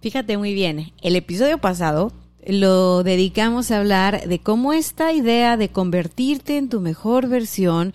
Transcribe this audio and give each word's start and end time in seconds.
Fíjate 0.00 0.38
muy 0.38 0.54
bien, 0.54 0.92
el 1.02 1.14
episodio 1.14 1.58
pasado 1.58 2.10
lo 2.46 3.02
dedicamos 3.02 3.70
a 3.70 3.80
hablar 3.80 4.26
de 4.26 4.38
cómo 4.38 4.72
esta 4.72 5.12
idea 5.12 5.58
de 5.58 5.68
convertirte 5.68 6.56
en 6.56 6.70
tu 6.70 6.80
mejor 6.80 7.28
versión 7.28 7.92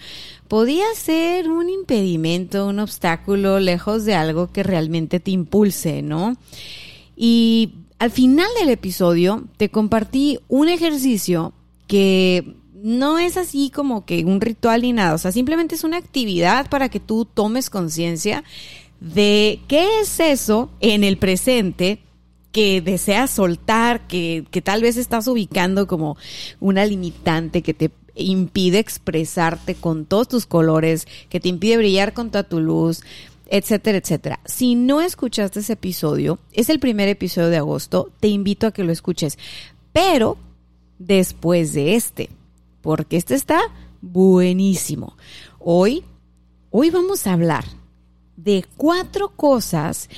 podía 0.48 0.86
ser 0.96 1.50
un 1.50 1.68
impedimento, 1.68 2.68
un 2.68 2.78
obstáculo 2.78 3.60
lejos 3.60 4.06
de 4.06 4.14
algo 4.14 4.52
que 4.52 4.62
realmente 4.62 5.20
te 5.20 5.32
impulse, 5.32 6.04
¿no? 6.04 6.38
Y 7.16 7.74
al 7.98 8.12
final 8.12 8.50
del 8.60 8.70
episodio 8.70 9.46
te 9.58 9.70
compartí 9.70 10.38
un 10.48 10.70
ejercicio 10.70 11.54
que 11.88 12.56
no 12.76 13.18
es 13.18 13.36
así 13.36 13.72
como 13.72 14.06
que 14.06 14.24
un 14.26 14.42
ritual 14.42 14.84
ni 14.84 14.94
nada, 14.94 15.16
o 15.16 15.18
sea, 15.18 15.32
simplemente 15.32 15.74
es 15.74 15.84
una 15.84 15.98
actividad 15.98 16.70
para 16.70 16.88
que 16.90 17.00
tú 17.00 17.26
tomes 17.26 17.72
conciencia 17.72 18.44
de 19.00 19.60
qué 19.68 20.00
es 20.02 20.20
eso 20.20 20.70
en 20.80 21.04
el 21.04 21.18
presente 21.18 22.00
que 22.52 22.82
deseas 22.82 23.32
soltar, 23.32 24.08
que, 24.08 24.46
que 24.50 24.62
tal 24.62 24.82
vez 24.82 24.96
estás 24.96 25.28
ubicando 25.28 25.88
como 25.88 26.18
una 26.60 26.86
limitante 26.86 27.62
que 27.62 27.74
te 27.74 27.92
impide 28.16 28.80
expresarte 28.80 29.76
con 29.76 30.06
todos 30.06 30.30
tus 30.30 30.46
colores, 30.46 31.06
que 31.30 31.40
te 31.40 31.50
impide 31.50 31.78
brillar 31.78 32.14
con 32.14 32.32
toda 32.32 32.44
tu 32.44 32.62
luz, 32.62 33.02
etcétera, 33.48 33.98
etcétera. 33.98 34.40
Si 34.46 34.76
no 34.76 35.02
escuchaste 35.02 35.60
ese 35.60 35.74
episodio, 35.74 36.40
es 36.54 36.70
el 36.70 36.80
primer 36.80 37.10
episodio 37.10 37.50
de 37.50 37.58
agosto, 37.58 38.12
te 38.20 38.30
invito 38.30 38.68
a 38.68 38.72
que 38.72 38.84
lo 38.84 38.92
escuches, 38.92 39.38
pero 39.92 40.38
después 40.98 41.74
de 41.74 41.96
este, 41.96 42.30
porque 42.82 43.18
este 43.18 43.36
está 43.36 43.60
buenísimo. 44.02 45.18
Hoy, 45.60 46.04
hoy 46.72 46.90
vamos 46.90 47.28
a 47.28 47.34
hablar 47.34 47.66
de 48.36 48.66
cuatro 48.78 49.30
cosas 49.30 50.10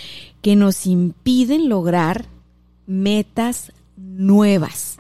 que 0.42 0.56
nos 0.56 0.86
impiden 0.86 1.70
lograr 1.70 2.26
metas 2.86 3.72
nuevas. 3.96 4.98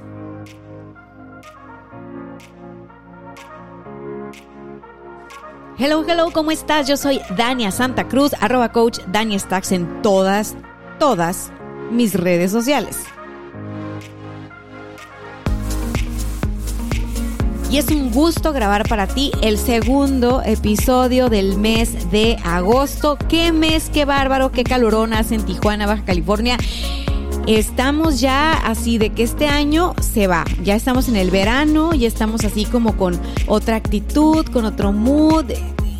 Hello, 5.79 6.03
hello, 6.07 6.31
¿cómo 6.33 6.49
estás? 6.49 6.87
Yo 6.87 6.97
soy 6.97 7.21
Dania 7.37 7.69
Santa 7.69 8.07
Cruz, 8.07 8.31
arroba 8.39 8.71
coach 8.71 8.99
Dania 9.11 9.37
Stacks 9.37 9.71
en 9.71 10.01
todas, 10.01 10.55
todas 10.97 11.51
mis 11.91 12.15
redes 12.15 12.51
sociales. 12.51 12.97
Y 17.69 17.77
es 17.77 17.87
un 17.89 18.11
gusto 18.11 18.53
grabar 18.53 18.87
para 18.87 19.07
ti 19.07 19.31
el 19.41 19.57
segundo 19.57 20.41
episodio 20.45 21.27
del 21.27 21.57
mes 21.57 22.09
de 22.11 22.37
agosto. 22.45 23.17
Qué 23.27 23.51
mes, 23.51 23.89
qué 23.93 24.05
bárbaro, 24.05 24.53
qué 24.53 24.63
calorón 24.63 25.11
hace 25.11 25.35
en 25.35 25.45
Tijuana, 25.45 25.85
Baja 25.85 26.05
California. 26.05 26.57
Estamos 27.45 28.21
ya 28.21 28.53
así 28.53 28.97
de 28.97 29.09
que 29.09 29.23
este 29.23 29.47
año 29.47 29.93
se 29.99 30.27
va. 30.27 30.45
Ya 30.63 30.75
estamos 30.75 31.09
en 31.09 31.17
el 31.17 31.29
verano, 31.29 31.93
ya 31.93 32.07
estamos 32.07 32.45
así 32.45 32.63
como 32.63 32.95
con 32.95 33.19
otra 33.47 33.75
actitud, 33.75 34.45
con 34.45 34.63
otro 34.63 34.93
mood. 34.93 35.51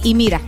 Y 0.04 0.14
mira, 0.14 0.40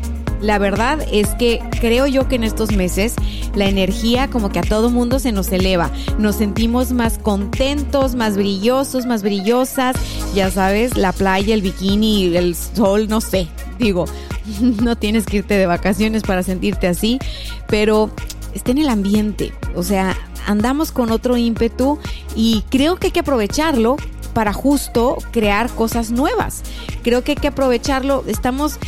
la 0.41 0.57
verdad 0.57 0.99
es 1.11 1.29
que 1.35 1.61
creo 1.79 2.07
yo 2.07 2.27
que 2.27 2.35
en 2.35 2.43
estos 2.43 2.71
meses 2.71 3.15
la 3.55 3.65
energía 3.65 4.29
como 4.29 4.49
que 4.49 4.59
a 4.59 4.63
todo 4.63 4.89
mundo 4.89 5.19
se 5.19 5.31
nos 5.31 5.51
eleva. 5.51 5.91
Nos 6.17 6.35
sentimos 6.37 6.91
más 6.91 7.17
contentos, 7.17 8.15
más 8.15 8.35
brillosos, 8.35 9.05
más 9.05 9.21
brillosas. 9.21 9.95
Ya 10.33 10.49
sabes, 10.51 10.95
la 10.97 11.11
playa, 11.11 11.53
el 11.53 11.61
bikini, 11.61 12.35
el 12.35 12.55
sol, 12.55 13.07
no 13.09 13.21
sé. 13.21 13.47
Digo, 13.79 14.05
no 14.61 14.95
tienes 14.95 15.25
que 15.25 15.37
irte 15.37 15.55
de 15.55 15.65
vacaciones 15.65 16.23
para 16.23 16.43
sentirte 16.43 16.87
así, 16.87 17.19
pero 17.67 18.09
está 18.53 18.71
en 18.71 18.79
el 18.79 18.89
ambiente. 18.89 19.53
O 19.75 19.83
sea, 19.83 20.15
andamos 20.47 20.91
con 20.91 21.11
otro 21.11 21.37
ímpetu 21.37 21.99
y 22.35 22.63
creo 22.69 22.95
que 22.95 23.07
hay 23.07 23.11
que 23.11 23.21
aprovecharlo 23.21 23.97
para 24.33 24.53
justo 24.53 25.17
crear 25.31 25.69
cosas 25.69 26.11
nuevas. 26.11 26.63
Creo 27.03 27.23
que 27.23 27.31
hay 27.31 27.37
que 27.37 27.47
aprovecharlo. 27.47 28.23
Estamos 28.27 28.79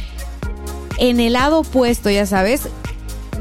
en 1.02 1.20
el 1.20 1.34
lado 1.34 1.60
opuesto, 1.62 2.10
ya 2.12 2.28
sabes. 2.28 2.70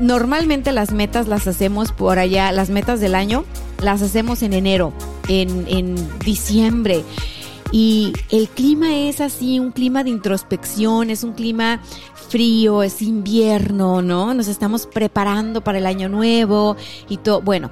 Normalmente 0.01 0.73
las 0.73 0.93
metas 0.93 1.29
las 1.29 1.47
hacemos 1.47 1.93
por 1.93 2.19
allá, 2.19 2.53
las 2.53 2.71
metas 2.71 3.01
del 3.01 3.15
año 3.15 3.45
las 3.83 4.01
hacemos 4.01 4.43
en 4.43 4.55
enero, 4.55 4.95
en, 5.29 5.67
en 5.69 5.97
diciembre. 6.21 7.05
Y 7.71 8.15
el 8.31 8.49
clima 8.49 8.97
es 8.97 9.21
así, 9.21 9.61
un 9.61 9.73
clima 9.73 10.03
de 10.03 10.11
introspección, 10.11 11.11
es 11.11 11.23
un 11.23 11.35
clima 11.35 11.83
frío, 12.31 12.83
es 12.83 13.03
invierno, 13.03 14.01
¿no? 14.01 14.33
Nos 14.33 14.49
estamos 14.49 14.87
preparando 14.87 15.61
para 15.61 15.79
el 15.79 15.87
año 15.87 16.09
nuevo 16.09 16.77
y 17.11 17.19
todo. 17.19 17.43
Bueno, 17.43 17.71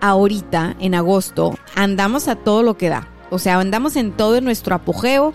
ahorita, 0.00 0.76
en 0.80 0.94
agosto, 0.94 1.54
andamos 1.74 2.26
a 2.28 2.36
todo 2.36 2.62
lo 2.62 2.78
que 2.78 2.88
da. 2.88 3.08
O 3.30 3.38
sea, 3.38 3.60
andamos 3.60 3.96
en 3.96 4.12
todo 4.12 4.40
nuestro 4.40 4.74
apogeo, 4.74 5.34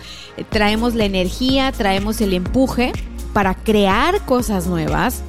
traemos 0.50 0.96
la 0.96 1.06
energía, 1.06 1.72
traemos 1.72 2.20
el 2.22 2.34
empuje 2.34 2.94
para 3.34 3.56
crear 3.56 4.26
cosas 4.26 4.68
nuevas. 4.68 5.24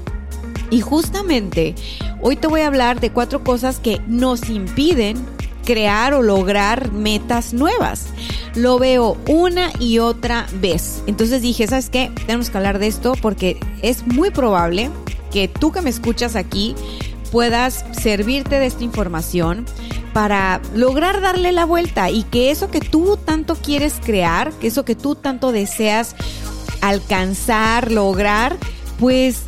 Y 0.70 0.80
justamente 0.80 1.74
hoy 2.20 2.36
te 2.36 2.46
voy 2.46 2.62
a 2.62 2.66
hablar 2.66 3.00
de 3.00 3.10
cuatro 3.10 3.44
cosas 3.44 3.78
que 3.78 4.00
nos 4.06 4.48
impiden 4.48 5.24
crear 5.64 6.14
o 6.14 6.22
lograr 6.22 6.92
metas 6.92 7.52
nuevas. 7.52 8.06
Lo 8.54 8.78
veo 8.78 9.16
una 9.28 9.70
y 9.78 9.98
otra 9.98 10.46
vez. 10.54 11.02
Entonces 11.06 11.42
dije, 11.42 11.66
¿sabes 11.66 11.90
qué? 11.90 12.10
Tenemos 12.26 12.50
que 12.50 12.56
hablar 12.56 12.78
de 12.78 12.86
esto 12.86 13.14
porque 13.20 13.58
es 13.82 14.06
muy 14.06 14.30
probable 14.30 14.90
que 15.30 15.48
tú 15.48 15.72
que 15.72 15.82
me 15.82 15.90
escuchas 15.90 16.36
aquí 16.36 16.74
puedas 17.30 17.86
servirte 17.92 18.58
de 18.58 18.66
esta 18.66 18.84
información 18.84 19.64
para 20.12 20.60
lograr 20.74 21.22
darle 21.22 21.52
la 21.52 21.64
vuelta 21.64 22.10
y 22.10 22.24
que 22.24 22.50
eso 22.50 22.70
que 22.70 22.80
tú 22.80 23.16
tanto 23.16 23.54
quieres 23.56 23.94
crear, 24.04 24.52
que 24.52 24.66
eso 24.66 24.84
que 24.84 24.94
tú 24.94 25.14
tanto 25.14 25.52
deseas 25.52 26.14
alcanzar, 26.82 27.91
lograr, 27.91 28.59
pues 28.98 29.44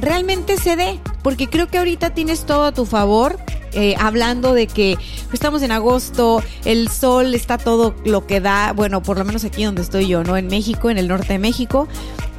realmente 0.00 0.56
se 0.56 0.76
dé. 0.76 1.00
Porque 1.22 1.48
creo 1.48 1.68
que 1.68 1.78
ahorita 1.78 2.10
tienes 2.10 2.44
todo 2.46 2.64
a 2.64 2.72
tu 2.72 2.86
favor. 2.86 3.38
Eh, 3.72 3.96
hablando 3.98 4.54
de 4.54 4.68
que 4.68 4.96
estamos 5.32 5.62
en 5.62 5.72
agosto, 5.72 6.44
el 6.64 6.88
sol 6.88 7.34
está 7.34 7.58
todo 7.58 7.96
lo 8.04 8.24
que 8.24 8.40
da, 8.40 8.72
bueno, 8.72 9.02
por 9.02 9.18
lo 9.18 9.24
menos 9.24 9.44
aquí 9.44 9.64
donde 9.64 9.82
estoy 9.82 10.06
yo, 10.06 10.22
¿no? 10.22 10.36
En 10.36 10.46
México, 10.46 10.90
en 10.90 10.98
el 10.98 11.08
norte 11.08 11.32
de 11.32 11.38
México, 11.40 11.88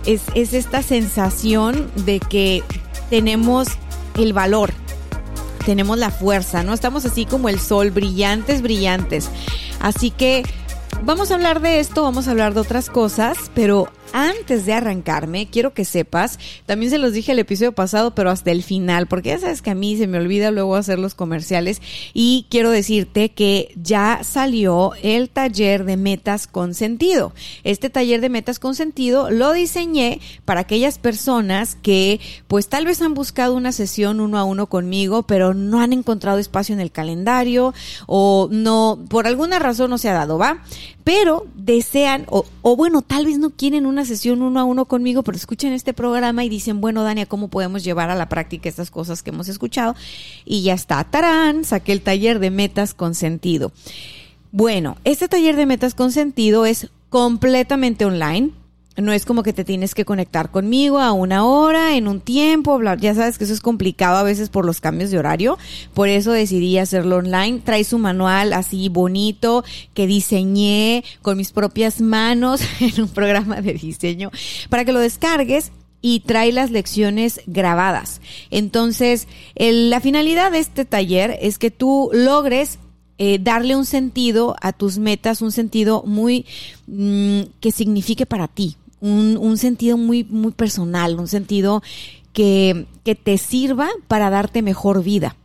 es, 0.05 0.21
es 0.33 0.53
esta 0.53 0.81
sensación 0.81 1.91
de 2.05 2.21
que 2.21 2.63
tenemos 3.09 3.67
el 4.17 4.31
valor, 4.31 4.71
tenemos 5.65 5.97
la 5.97 6.09
fuerza, 6.09 6.63
¿no? 6.63 6.73
Estamos 6.73 7.03
así 7.03 7.25
como 7.25 7.49
el 7.49 7.59
sol, 7.59 7.91
brillantes, 7.91 8.61
brillantes. 8.61 9.29
Así 9.81 10.11
que 10.11 10.43
vamos 11.03 11.31
a 11.31 11.35
hablar 11.35 11.59
de 11.59 11.81
esto, 11.81 12.03
vamos 12.03 12.27
a 12.27 12.31
hablar 12.31 12.53
de 12.53 12.61
otras 12.61 12.89
cosas, 12.89 13.37
pero 13.53 13.89
antes 14.13 14.65
de 14.65 14.73
arrancarme, 14.73 15.47
quiero 15.49 15.73
que 15.73 15.85
sepas, 15.85 16.39
también 16.65 16.91
se 16.91 16.97
los 16.97 17.13
dije 17.13 17.31
el 17.31 17.39
episodio 17.39 17.73
pasado, 17.73 18.15
pero 18.15 18.29
hasta 18.29 18.51
el 18.51 18.63
final, 18.63 19.07
porque 19.07 19.29
ya 19.29 19.39
sabes 19.39 19.61
que 19.61 19.71
a 19.71 19.75
mí 19.75 19.97
se 19.97 20.07
me 20.07 20.17
olvida 20.17 20.51
luego 20.51 20.75
hacer 20.75 20.99
los 20.99 21.15
comerciales 21.15 21.81
y 22.13 22.45
quiero 22.49 22.69
decirte 22.69 23.29
que 23.29 23.73
ya 23.75 24.21
salió 24.23 24.91
el 25.01 25.29
taller 25.29 25.85
de 25.85 25.97
metas 25.97 26.47
con 26.47 26.73
sentido. 26.73 27.33
Este 27.63 27.89
taller 27.89 28.21
de 28.21 28.29
metas 28.29 28.59
con 28.59 28.75
sentido 28.75 29.29
lo 29.29 29.53
diseñé 29.53 30.19
para 30.45 30.61
aquellas 30.61 30.99
personas 30.99 31.75
que 31.81 32.19
pues 32.47 32.67
tal 32.67 32.85
vez 32.85 33.01
han 33.01 33.13
buscado 33.13 33.55
una 33.55 33.71
sesión 33.71 34.19
uno 34.19 34.37
a 34.37 34.43
uno 34.43 34.67
conmigo, 34.67 35.23
pero 35.23 35.53
no 35.53 35.81
han 35.81 35.93
encontrado 35.93 36.39
espacio 36.39 36.73
en 36.73 36.81
el 36.81 36.91
calendario 36.91 37.73
o 38.07 38.47
no, 38.51 38.99
por 39.09 39.27
alguna 39.27 39.59
razón 39.59 39.89
no 39.89 39.97
se 39.97 40.09
ha 40.09 40.13
dado, 40.13 40.37
¿va? 40.37 40.63
Pero 41.03 41.45
desean, 41.53 42.25
o, 42.29 42.45
bueno, 42.75 43.03
tal 43.03 43.27
vez 43.27 43.37
no 43.37 43.51
quieren 43.51 43.85
una 43.85 43.94
sesión 44.03 44.41
uno 44.41 44.59
a 44.59 44.65
uno 44.65 44.85
conmigo, 44.85 45.23
pero 45.23 45.37
escuchan 45.37 45.71
este 45.71 45.93
programa 45.93 46.43
y 46.43 46.49
dicen, 46.49 46.81
bueno, 46.81 47.03
Dania, 47.03 47.27
¿cómo 47.27 47.47
podemos 47.47 47.83
llevar 47.83 48.09
a 48.09 48.15
la 48.15 48.27
práctica 48.27 48.67
estas 48.67 48.91
cosas 48.91 49.23
que 49.23 49.29
hemos 49.29 49.47
escuchado? 49.47 49.95
Y 50.43 50.63
ya 50.63 50.73
está, 50.73 51.03
tarán, 51.05 51.63
saqué 51.63 51.93
el 51.93 52.01
taller 52.01 52.39
de 52.39 52.49
metas 52.49 52.93
con 52.93 53.15
sentido. 53.15 53.71
Bueno, 54.51 54.97
este 55.03 55.27
taller 55.27 55.55
de 55.55 55.65
metas 55.65 55.93
con 55.93 56.11
sentido 56.11 56.65
es 56.65 56.89
completamente 57.09 58.03
online. 58.03 58.51
No 58.97 59.11
es 59.11 59.25
como 59.25 59.43
que 59.43 59.53
te 59.53 59.65
tienes 59.65 59.93
que 59.93 60.05
conectar 60.05 60.51
conmigo 60.51 60.99
a 60.99 61.11
una 61.11 61.45
hora, 61.45 61.95
en 61.97 62.07
un 62.07 62.21
tiempo, 62.21 62.77
bla, 62.77 62.95
ya 62.95 63.13
sabes 63.13 63.37
que 63.37 63.43
eso 63.43 63.53
es 63.53 63.61
complicado 63.61 64.17
a 64.17 64.23
veces 64.23 64.49
por 64.49 64.65
los 64.65 64.79
cambios 64.79 65.11
de 65.11 65.19
horario, 65.19 65.57
por 65.93 66.07
eso 66.07 66.31
decidí 66.31 66.77
hacerlo 66.77 67.17
online. 67.17 67.61
Trae 67.63 67.83
su 67.83 67.97
manual 67.97 68.53
así 68.53 68.89
bonito 68.89 69.63
que 69.93 70.07
diseñé 70.07 71.03
con 71.21 71.37
mis 71.37 71.51
propias 71.51 72.01
manos 72.01 72.61
en 72.79 73.01
un 73.01 73.09
programa 73.09 73.61
de 73.61 73.73
diseño 73.73 74.31
para 74.69 74.85
que 74.85 74.93
lo 74.93 74.99
descargues 74.99 75.71
y 76.01 76.19
trae 76.19 76.51
las 76.51 76.69
lecciones 76.69 77.41
grabadas. 77.47 78.21
Entonces, 78.51 79.27
la 79.55 79.99
finalidad 79.99 80.51
de 80.51 80.59
este 80.59 80.85
taller 80.85 81.35
es 81.41 81.57
que 81.57 81.71
tú 81.71 82.11
logres 82.13 82.77
eh, 83.17 83.39
darle 83.41 83.75
un 83.75 83.85
sentido 83.85 84.55
a 84.61 84.71
tus 84.71 84.99
metas, 84.99 85.41
un 85.41 85.51
sentido 85.51 86.03
muy 86.05 86.45
mm, 86.85 87.41
que 87.59 87.71
signifique 87.71 88.25
para 88.25 88.47
ti, 88.47 88.75
un, 89.05 89.57
sentido 89.57 89.97
muy, 89.97 90.23
muy 90.23 90.51
personal, 90.51 91.19
un 91.19 91.27
sentido 91.27 91.83
que, 92.33 92.85
que 93.03 93.15
te 93.15 93.37
sirva 93.37 93.89
para 94.07 94.29
darte 94.29 94.61
mejor 94.61 95.03
vida. 95.03 95.35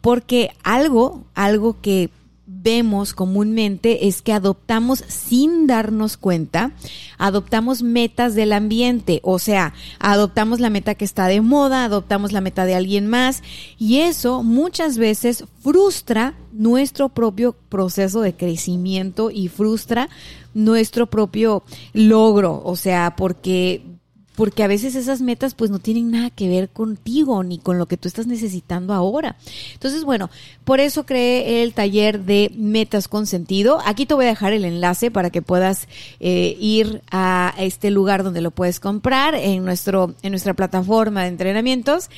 Porque 0.00 0.50
algo, 0.62 1.24
algo 1.34 1.80
que 1.80 2.10
vemos 2.50 3.12
comúnmente 3.12 4.08
es 4.08 4.22
que 4.22 4.32
adoptamos 4.32 5.04
sin 5.06 5.66
darnos 5.66 6.16
cuenta, 6.16 6.72
adoptamos 7.18 7.82
metas 7.82 8.34
del 8.34 8.54
ambiente, 8.54 9.20
o 9.22 9.38
sea, 9.38 9.74
adoptamos 10.00 10.58
la 10.58 10.70
meta 10.70 10.94
que 10.94 11.04
está 11.04 11.26
de 11.26 11.42
moda, 11.42 11.84
adoptamos 11.84 12.32
la 12.32 12.40
meta 12.40 12.64
de 12.64 12.74
alguien 12.74 13.06
más 13.06 13.42
y 13.78 13.98
eso 13.98 14.42
muchas 14.42 14.96
veces 14.96 15.44
frustra 15.60 16.34
nuestro 16.52 17.10
propio 17.10 17.54
proceso 17.68 18.22
de 18.22 18.34
crecimiento 18.34 19.30
y 19.30 19.48
frustra 19.48 20.08
nuestro 20.54 21.06
propio 21.06 21.62
logro, 21.92 22.62
o 22.64 22.76
sea, 22.76 23.14
porque 23.14 23.97
porque 24.38 24.62
a 24.62 24.68
veces 24.68 24.94
esas 24.94 25.20
metas 25.20 25.54
pues 25.54 25.68
no 25.68 25.80
tienen 25.80 26.12
nada 26.12 26.30
que 26.30 26.48
ver 26.48 26.68
contigo 26.68 27.42
ni 27.42 27.58
con 27.58 27.76
lo 27.76 27.86
que 27.86 27.96
tú 27.96 28.06
estás 28.06 28.28
necesitando 28.28 28.94
ahora. 28.94 29.34
Entonces, 29.72 30.04
bueno, 30.04 30.30
por 30.62 30.78
eso 30.78 31.04
creé 31.04 31.64
el 31.64 31.74
taller 31.74 32.20
de 32.20 32.52
metas 32.54 33.08
con 33.08 33.26
sentido. 33.26 33.80
Aquí 33.84 34.06
te 34.06 34.14
voy 34.14 34.26
a 34.26 34.28
dejar 34.28 34.52
el 34.52 34.64
enlace 34.64 35.10
para 35.10 35.30
que 35.30 35.42
puedas 35.42 35.88
eh, 36.20 36.56
ir 36.60 37.02
a 37.10 37.52
este 37.58 37.90
lugar 37.90 38.22
donde 38.22 38.40
lo 38.40 38.52
puedes 38.52 38.78
comprar 38.78 39.34
en, 39.34 39.64
nuestro, 39.64 40.14
en 40.22 40.30
nuestra 40.30 40.54
plataforma 40.54 41.22
de 41.22 41.30
entrenamientos 41.30 42.08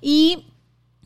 y 0.00 0.46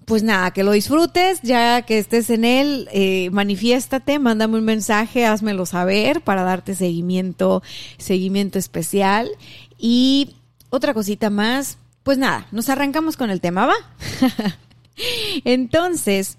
pues 0.04 0.22
nada, 0.22 0.52
que 0.52 0.62
lo 0.62 0.70
disfrutes, 0.70 1.40
ya 1.42 1.82
que 1.82 1.98
estés 1.98 2.30
en 2.30 2.44
él, 2.44 2.88
eh, 2.92 3.28
manifiéstate, 3.32 4.20
mándame 4.20 4.58
un 4.58 4.64
mensaje, 4.64 5.26
házmelo 5.26 5.66
saber 5.66 6.20
para 6.20 6.44
darte 6.44 6.76
seguimiento, 6.76 7.60
seguimiento 7.98 8.60
especial. 8.60 9.28
Y 9.76 10.36
otra 10.70 10.94
cosita 10.94 11.30
más. 11.30 11.78
Pues 12.02 12.16
nada, 12.16 12.46
nos 12.50 12.68
arrancamos 12.68 13.16
con 13.16 13.30
el 13.30 13.40
tema, 13.40 13.66
¿va? 13.66 13.74
Entonces, 15.44 16.38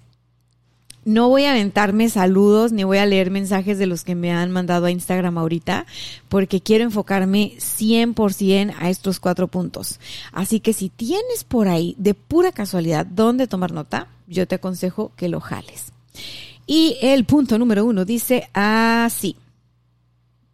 no 1.04 1.28
voy 1.28 1.44
a 1.44 1.50
aventarme 1.50 2.08
saludos 2.08 2.72
ni 2.72 2.84
voy 2.84 2.98
a 2.98 3.06
leer 3.06 3.30
mensajes 3.30 3.78
de 3.78 3.86
los 3.86 4.04
que 4.04 4.14
me 4.14 4.32
han 4.32 4.50
mandado 4.50 4.86
a 4.86 4.90
Instagram 4.90 5.38
ahorita, 5.38 5.86
porque 6.28 6.60
quiero 6.60 6.84
enfocarme 6.84 7.54
100% 7.58 8.74
a 8.78 8.88
estos 8.88 9.18
cuatro 9.18 9.48
puntos. 9.48 9.98
Así 10.32 10.60
que 10.60 10.72
si 10.72 10.88
tienes 10.88 11.44
por 11.44 11.68
ahí 11.68 11.94
de 11.98 12.14
pura 12.14 12.52
casualidad 12.52 13.06
dónde 13.06 13.46
tomar 13.46 13.72
nota, 13.72 14.08
yo 14.28 14.46
te 14.46 14.56
aconsejo 14.56 15.12
que 15.16 15.28
lo 15.28 15.40
jales. 15.40 15.92
Y 16.66 16.96
el 17.02 17.24
punto 17.24 17.58
número 17.58 17.84
uno 17.84 18.04
dice 18.04 18.48
así. 18.52 19.36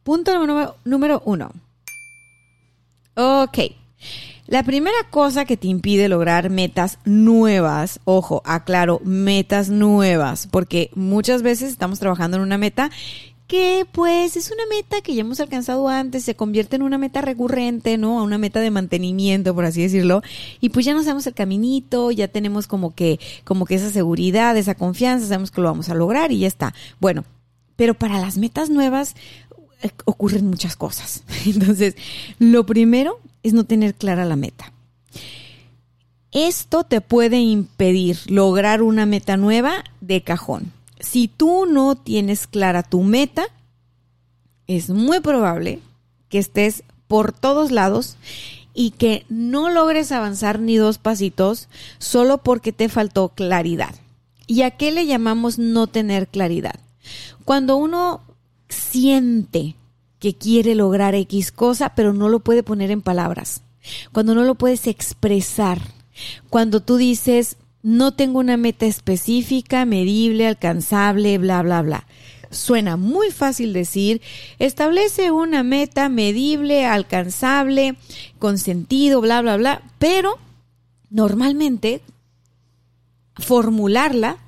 Punto 0.02 0.34
número, 0.34 0.76
número 0.84 1.22
uno. 1.26 1.52
Ok. 3.20 3.58
La 4.46 4.62
primera 4.62 4.96
cosa 5.10 5.44
que 5.44 5.56
te 5.56 5.66
impide 5.66 6.08
lograr 6.08 6.50
metas 6.50 7.00
nuevas, 7.04 7.98
ojo, 8.04 8.42
aclaro, 8.44 9.00
metas 9.04 9.70
nuevas, 9.70 10.46
porque 10.46 10.90
muchas 10.94 11.42
veces 11.42 11.72
estamos 11.72 11.98
trabajando 11.98 12.36
en 12.36 12.44
una 12.44 12.58
meta 12.58 12.92
que 13.48 13.86
pues 13.90 14.36
es 14.36 14.52
una 14.52 14.62
meta 14.70 15.00
que 15.00 15.16
ya 15.16 15.22
hemos 15.22 15.40
alcanzado 15.40 15.88
antes, 15.88 16.22
se 16.22 16.36
convierte 16.36 16.76
en 16.76 16.82
una 16.82 16.96
meta 16.96 17.20
recurrente, 17.20 17.98
¿no? 17.98 18.22
Una 18.22 18.38
meta 18.38 18.60
de 18.60 18.70
mantenimiento, 18.70 19.52
por 19.52 19.64
así 19.64 19.82
decirlo, 19.82 20.22
y 20.60 20.68
pues 20.68 20.86
ya 20.86 20.94
no 20.94 21.02
sabemos 21.02 21.26
el 21.26 21.34
caminito, 21.34 22.12
ya 22.12 22.28
tenemos 22.28 22.68
como 22.68 22.94
que, 22.94 23.18
como 23.42 23.66
que 23.66 23.74
esa 23.74 23.90
seguridad, 23.90 24.56
esa 24.56 24.76
confianza, 24.76 25.26
sabemos 25.26 25.50
que 25.50 25.60
lo 25.60 25.68
vamos 25.68 25.88
a 25.88 25.94
lograr 25.94 26.30
y 26.30 26.38
ya 26.38 26.46
está. 26.46 26.72
Bueno, 27.00 27.24
pero 27.78 27.94
para 27.94 28.20
las 28.20 28.38
metas 28.38 28.70
nuevas, 28.70 29.14
ocurren 30.04 30.46
muchas 30.46 30.76
cosas. 30.76 31.22
Entonces, 31.46 31.94
lo 32.38 32.66
primero 32.66 33.20
es 33.42 33.52
no 33.52 33.64
tener 33.64 33.94
clara 33.94 34.24
la 34.24 34.36
meta. 34.36 34.72
Esto 36.32 36.84
te 36.84 37.00
puede 37.00 37.38
impedir 37.38 38.18
lograr 38.26 38.82
una 38.82 39.06
meta 39.06 39.36
nueva 39.36 39.84
de 40.00 40.22
cajón. 40.22 40.72
Si 41.00 41.28
tú 41.28 41.64
no 41.66 41.96
tienes 41.96 42.46
clara 42.46 42.82
tu 42.82 43.02
meta, 43.02 43.46
es 44.66 44.90
muy 44.90 45.20
probable 45.20 45.80
que 46.28 46.38
estés 46.38 46.82
por 47.06 47.32
todos 47.32 47.70
lados 47.70 48.16
y 48.74 48.90
que 48.90 49.24
no 49.28 49.70
logres 49.70 50.12
avanzar 50.12 50.60
ni 50.60 50.76
dos 50.76 50.98
pasitos 50.98 51.68
solo 51.98 52.38
porque 52.38 52.72
te 52.72 52.88
faltó 52.88 53.30
claridad. 53.30 53.94
¿Y 54.46 54.62
a 54.62 54.72
qué 54.72 54.92
le 54.92 55.06
llamamos 55.06 55.58
no 55.58 55.86
tener 55.86 56.28
claridad? 56.28 56.78
Cuando 57.44 57.76
uno 57.76 58.20
siente 58.68 59.76
que 60.18 60.34
quiere 60.34 60.74
lograr 60.74 61.14
X 61.14 61.52
cosa, 61.52 61.90
pero 61.94 62.12
no 62.12 62.28
lo 62.28 62.40
puede 62.40 62.62
poner 62.62 62.90
en 62.90 63.02
palabras. 63.02 63.62
Cuando 64.12 64.34
no 64.34 64.44
lo 64.44 64.56
puedes 64.56 64.86
expresar. 64.86 65.80
Cuando 66.50 66.80
tú 66.80 66.96
dices, 66.96 67.56
no 67.82 68.12
tengo 68.12 68.40
una 68.40 68.56
meta 68.56 68.86
específica, 68.86 69.84
medible, 69.84 70.46
alcanzable, 70.48 71.38
bla, 71.38 71.62
bla, 71.62 71.82
bla. 71.82 72.06
Suena 72.50 72.96
muy 72.96 73.30
fácil 73.30 73.72
decir, 73.72 74.22
establece 74.58 75.30
una 75.30 75.62
meta 75.62 76.08
medible, 76.08 76.86
alcanzable, 76.86 77.96
con 78.38 78.58
sentido, 78.58 79.20
bla, 79.20 79.42
bla, 79.42 79.56
bla, 79.56 79.82
pero 79.98 80.38
normalmente 81.10 82.00
formularla 83.36 84.38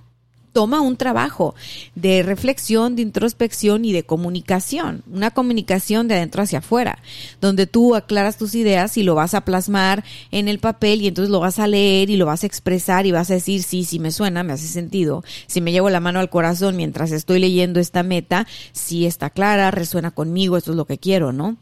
toma 0.52 0.81
un 0.81 0.97
trabajo 0.97 1.55
de 1.94 2.23
reflexión, 2.23 2.97
de 2.97 3.02
introspección 3.02 3.85
y 3.85 3.93
de 3.93 4.05
comunicación, 4.05 5.02
una 5.11 5.31
comunicación 5.31 6.08
de 6.08 6.17
adentro 6.17 6.43
hacia 6.43 6.58
afuera, 6.58 6.99
donde 7.41 7.67
tú 7.67 7.94
aclaras 7.94 8.37
tus 8.37 8.55
ideas 8.55 8.97
y 8.97 9.02
lo 9.02 9.14
vas 9.14 9.35
a 9.35 9.44
plasmar 9.44 10.05
en 10.31 10.49
el 10.49 10.58
papel 10.58 11.02
y 11.02 11.08
entonces 11.08 11.31
lo 11.31 11.41
vas 11.41 11.58
a 11.58 11.67
leer 11.67 12.11
y 12.11 12.17
lo 12.17 12.26
vas 12.26 12.43
a 12.43 12.47
expresar 12.47 13.06
y 13.06 13.12
vas 13.12 13.31
a 13.31 13.35
decir, 13.35 13.62
sí, 13.62 13.85
sí 13.85 13.99
me 13.99 14.11
suena, 14.11 14.42
me 14.42 14.52
hace 14.52 14.66
sentido, 14.66 15.23
si 15.47 15.61
me 15.61 15.73
llevo 15.73 15.90
la 15.90 16.00
mano 16.00 16.21
al 16.21 16.30
corazón 16.30 16.76
mientras 16.76 17.12
estoy 17.12 17.38
leyendo 17.38 17.80
esta 17.80 18.02
meta, 18.02 18.47
sí 18.73 19.07
está 19.07 19.30
clara, 19.30 19.71
resuena 19.71 20.11
conmigo, 20.11 20.57
esto 20.57 20.73
es 20.73 20.76
lo 20.76 20.85
que 20.85 20.99
quiero, 20.99 21.33
¿no? 21.33 21.57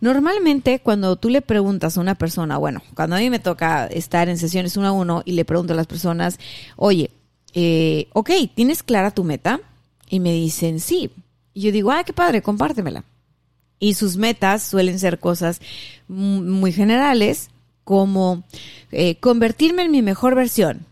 Normalmente 0.00 0.80
cuando 0.80 1.16
tú 1.16 1.30
le 1.30 1.42
preguntas 1.42 1.96
a 1.96 2.00
una 2.00 2.14
persona, 2.14 2.58
bueno, 2.58 2.82
cuando 2.94 3.16
a 3.16 3.20
mí 3.20 3.30
me 3.30 3.38
toca 3.38 3.86
estar 3.86 4.28
en 4.28 4.38
sesiones 4.38 4.76
uno 4.76 4.88
a 4.88 4.92
uno 4.92 5.22
y 5.24 5.32
le 5.32 5.44
pregunto 5.44 5.72
a 5.72 5.76
las 5.76 5.86
personas, 5.86 6.38
oye, 6.76 7.10
eh, 7.54 8.08
ok, 8.12 8.30
¿tienes 8.54 8.82
clara 8.82 9.12
tu 9.12 9.24
meta? 9.24 9.60
Y 10.08 10.20
me 10.20 10.32
dicen, 10.32 10.80
sí. 10.80 11.10
Y 11.54 11.62
yo 11.62 11.72
digo, 11.72 11.92
ah, 11.92 12.04
qué 12.04 12.12
padre, 12.12 12.42
compártemela. 12.42 13.04
Y 13.78 13.94
sus 13.94 14.16
metas 14.16 14.62
suelen 14.62 14.98
ser 14.98 15.18
cosas 15.18 15.60
muy 16.08 16.72
generales, 16.72 17.50
como 17.84 18.44
eh, 18.92 19.16
convertirme 19.16 19.82
en 19.82 19.90
mi 19.90 20.02
mejor 20.02 20.34
versión. 20.34 20.86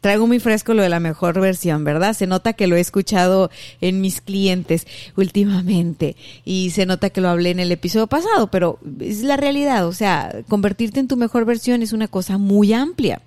Traigo 0.00 0.26
muy 0.26 0.40
fresco 0.40 0.72
lo 0.72 0.82
de 0.82 0.88
la 0.88 1.00
mejor 1.00 1.38
versión, 1.40 1.84
¿verdad? 1.84 2.14
Se 2.14 2.26
nota 2.26 2.54
que 2.54 2.66
lo 2.66 2.76
he 2.76 2.80
escuchado 2.80 3.50
en 3.82 4.00
mis 4.00 4.22
clientes 4.22 4.86
últimamente 5.14 6.16
y 6.44 6.70
se 6.70 6.86
nota 6.86 7.10
que 7.10 7.20
lo 7.20 7.28
hablé 7.28 7.50
en 7.50 7.60
el 7.60 7.70
episodio 7.70 8.06
pasado, 8.06 8.50
pero 8.50 8.78
es 9.00 9.22
la 9.22 9.36
realidad, 9.36 9.86
o 9.86 9.92
sea, 9.92 10.42
convertirte 10.48 11.00
en 11.00 11.08
tu 11.08 11.18
mejor 11.18 11.44
versión 11.44 11.82
es 11.82 11.92
una 11.92 12.08
cosa 12.08 12.38
muy 12.38 12.72
amplia. 12.72 13.20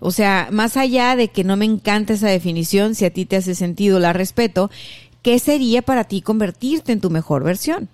O 0.00 0.10
sea, 0.10 0.48
más 0.52 0.76
allá 0.76 1.16
de 1.16 1.28
que 1.28 1.44
no 1.44 1.56
me 1.56 1.64
encanta 1.64 2.14
esa 2.14 2.28
definición, 2.28 2.94
si 2.94 3.04
a 3.04 3.10
ti 3.10 3.24
te 3.24 3.36
hace 3.36 3.54
sentido, 3.54 3.98
la 3.98 4.12
respeto, 4.12 4.70
¿qué 5.22 5.38
sería 5.38 5.82
para 5.82 6.04
ti 6.04 6.22
convertirte 6.22 6.92
en 6.92 7.00
tu 7.00 7.10
mejor 7.10 7.44
versión? 7.44 7.88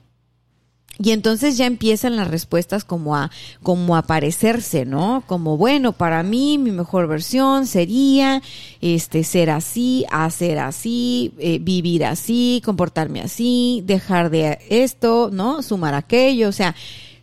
Y 0.99 1.11
entonces 1.11 1.57
ya 1.57 1.67
empiezan 1.67 2.17
las 2.17 2.29
respuestas 2.29 2.85
como 2.85 3.17
a, 3.17 3.31
como 3.63 3.97
a 3.97 4.01
aparecerse, 4.01 4.85
¿no? 4.85 5.25
Como, 5.27 5.57
bueno, 5.57 5.93
para 5.93 6.23
mí 6.23 6.59
mi 6.59 6.71
mejor 6.71 7.09
versión 7.09 7.67
sería, 7.67 8.43
este, 8.81 9.25
ser 9.25 9.51
así, 9.51 10.05
hacer 10.11 10.59
así, 10.59 11.33
eh, 11.39 11.59
vivir 11.61 12.05
así, 12.05 12.61
comportarme 12.65 13.23
así, 13.23 13.83
dejar 13.87 14.31
de 14.31 14.59
esto, 14.69 15.31
¿no? 15.33 15.63
Sumar 15.63 15.95
aquello, 15.95 16.49
o 16.49 16.53
sea, 16.53 16.77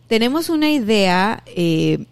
tenemos 0.08 0.50
una 0.50 0.70
idea, 0.70 1.44
eh, 1.46 2.06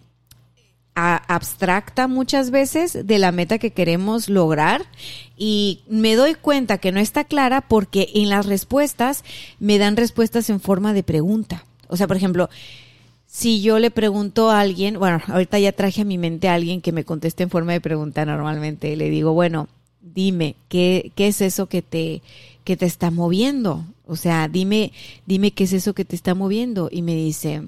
abstracta 0.99 2.09
muchas 2.09 2.51
veces 2.51 3.07
de 3.07 3.19
la 3.19 3.33
meta 3.33 3.59
que 3.59 3.73
queremos 3.73 4.29
lograr 4.29 4.85
y 5.37 5.83
me 5.89 6.17
doy 6.17 6.35
cuenta 6.35 6.79
que 6.79 6.93
no 6.93 7.01
está 7.01 7.25
clara 7.25 7.61
porque 7.61 8.11
en 8.15 8.29
las 8.29 8.47
respuestas 8.47 9.25
me 9.61 9.79
dan 9.79 9.97
respuestas 9.97 10.51
en 10.51 10.61
forma 10.61 10.93
de 10.93 11.03
pregunta. 11.03 11.65
O 11.89 11.97
sea, 11.97 12.07
por 12.07 12.17
ejemplo, 12.17 12.51
si 13.27 13.61
yo 13.61 13.79
le 13.79 13.91
pregunto 13.91 14.51
a 14.51 14.61
alguien, 14.61 14.99
bueno, 14.99 15.21
ahorita 15.27 15.59
ya 15.59 15.73
traje 15.73 16.03
a 16.03 16.05
mi 16.05 16.19
mente 16.19 16.49
a 16.49 16.55
alguien 16.55 16.81
que 16.81 16.93
me 16.93 17.05
conteste 17.05 17.43
en 17.43 17.51
forma 17.51 17.73
de 17.73 17.81
pregunta 17.81 18.25
normalmente, 18.25 18.97
le 18.97 19.11
digo, 19.11 19.33
bueno, 19.33 19.69
dime, 20.01 20.57
¿qué, 20.69 21.13
qué 21.15 21.29
es 21.29 21.41
eso 21.41 21.67
que 21.67 21.83
te, 21.83 22.23
que 22.65 22.77
te 22.77 22.87
está 22.87 23.11
moviendo? 23.11 23.85
O 24.07 24.17
sea, 24.17 24.49
dime, 24.49 24.93
dime 25.27 25.53
qué 25.53 25.65
es 25.65 25.73
eso 25.73 25.95
que 25.95 26.05
te 26.05 26.17
está 26.17 26.35
moviendo. 26.35 26.89
Y 26.91 27.03
me 27.03 27.15
dice, 27.15 27.63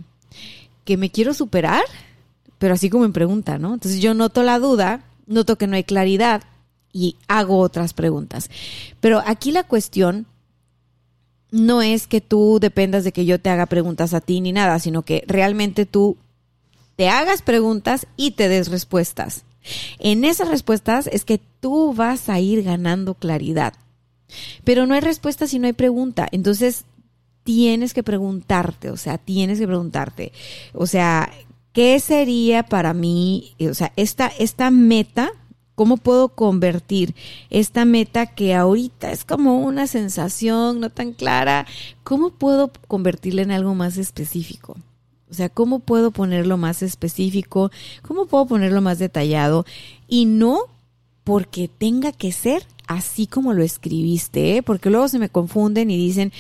que 0.85 0.97
me 0.97 1.11
quiero 1.11 1.35
superar, 1.35 1.85
pero 2.61 2.75
así 2.75 2.91
como 2.91 3.07
en 3.07 3.15
pregunta, 3.15 3.59
¿no? 3.59 3.73
Entonces 3.73 4.03
yo 4.03 4.13
noto 4.13 4.43
la 4.43 4.59
duda, 4.59 5.03
noto 5.27 5.57
que 5.57 5.67
no 5.67 5.77
hay 5.77 5.85
claridad 5.85 6.43
y 6.93 7.17
hago 7.27 7.59
otras 7.59 7.95
preguntas. 7.95 8.51
Pero 9.01 9.23
aquí 9.25 9.51
la 9.51 9.65
cuestión 9.65 10.27
no 11.51 11.81
es 11.81 12.07
que 12.07 12.21
tú 12.21 12.59
dependas 12.61 13.03
de 13.03 13.13
que 13.13 13.25
yo 13.25 13.41
te 13.41 13.49
haga 13.49 13.65
preguntas 13.65 14.13
a 14.13 14.21
ti 14.21 14.43
ni 14.43 14.53
nada, 14.53 14.79
sino 14.79 15.03
que 15.03 15.25
realmente 15.27 15.87
tú 15.87 16.19
te 16.97 17.09
hagas 17.09 17.41
preguntas 17.41 18.07
y 18.19 18.33
te 18.33 18.51
des 18.51 18.69
respuestas. 18.69 19.45
En 19.99 20.23
esas 20.25 20.49
respuestas 20.49 21.07
es 21.07 21.25
que 21.25 21.41
tú 21.61 21.95
vas 21.95 22.29
a 22.29 22.41
ir 22.41 22.63
ganando 22.63 23.15
claridad. 23.15 23.73
Pero 24.65 24.87
no 24.87 24.93
hay 24.93 25.01
respuesta 25.01 25.47
si 25.47 25.59
no 25.59 25.67
hay 25.67 25.73
pregunta. 25.73 26.29
Entonces 26.31 26.85
tienes 27.43 27.95
que 27.95 28.03
preguntarte, 28.03 28.91
o 28.91 28.99
sea, 28.99 29.17
tienes 29.17 29.59
que 29.59 29.67
preguntarte, 29.67 30.33
o 30.75 30.87
sea, 30.87 31.33
¿qué 31.73 31.99
sería 32.01 32.63
para 32.65 32.95
mí, 32.95 33.55
o 33.61 33.75
sea, 33.75 33.93
esta, 33.97 34.27
esta 34.27 34.71
meta 34.71 35.31
¿Cómo 35.81 35.97
puedo 35.97 36.29
convertir 36.29 37.15
esta 37.49 37.87
meta 37.87 38.27
que 38.27 38.55
ahorita 38.55 39.13
es 39.13 39.25
como 39.25 39.61
una 39.61 39.87
sensación 39.87 40.79
no 40.79 40.91
tan 40.91 41.15
clara? 41.15 41.67
¿Cómo 42.03 42.33
puedo 42.33 42.71
convertirla 42.87 43.41
en 43.41 43.51
algo 43.51 43.75
más 43.75 43.97
específico? 43.97 44.77
O 45.31 45.33
sea, 45.33 45.49
¿cómo 45.49 45.79
puedo 45.79 46.11
ponerlo 46.11 46.59
más 46.59 46.83
específico? 46.83 47.71
¿Cómo 48.03 48.27
puedo 48.27 48.45
ponerlo 48.45 48.83
más 48.83 48.99
detallado? 48.99 49.65
Y 50.07 50.27
no 50.27 50.59
porque 51.25 51.69
tenga 51.69 52.13
que 52.13 52.33
ser 52.33 52.67
así 52.87 53.27
como 53.27 53.55
lo 53.55 53.63
escribiste, 53.63 54.59
¿eh? 54.59 54.63
porque 54.63 54.91
luego 54.91 55.09
se 55.09 55.19
me 55.19 55.31
confunden 55.31 55.91
y 55.91 55.97
dicen, 55.97 56.31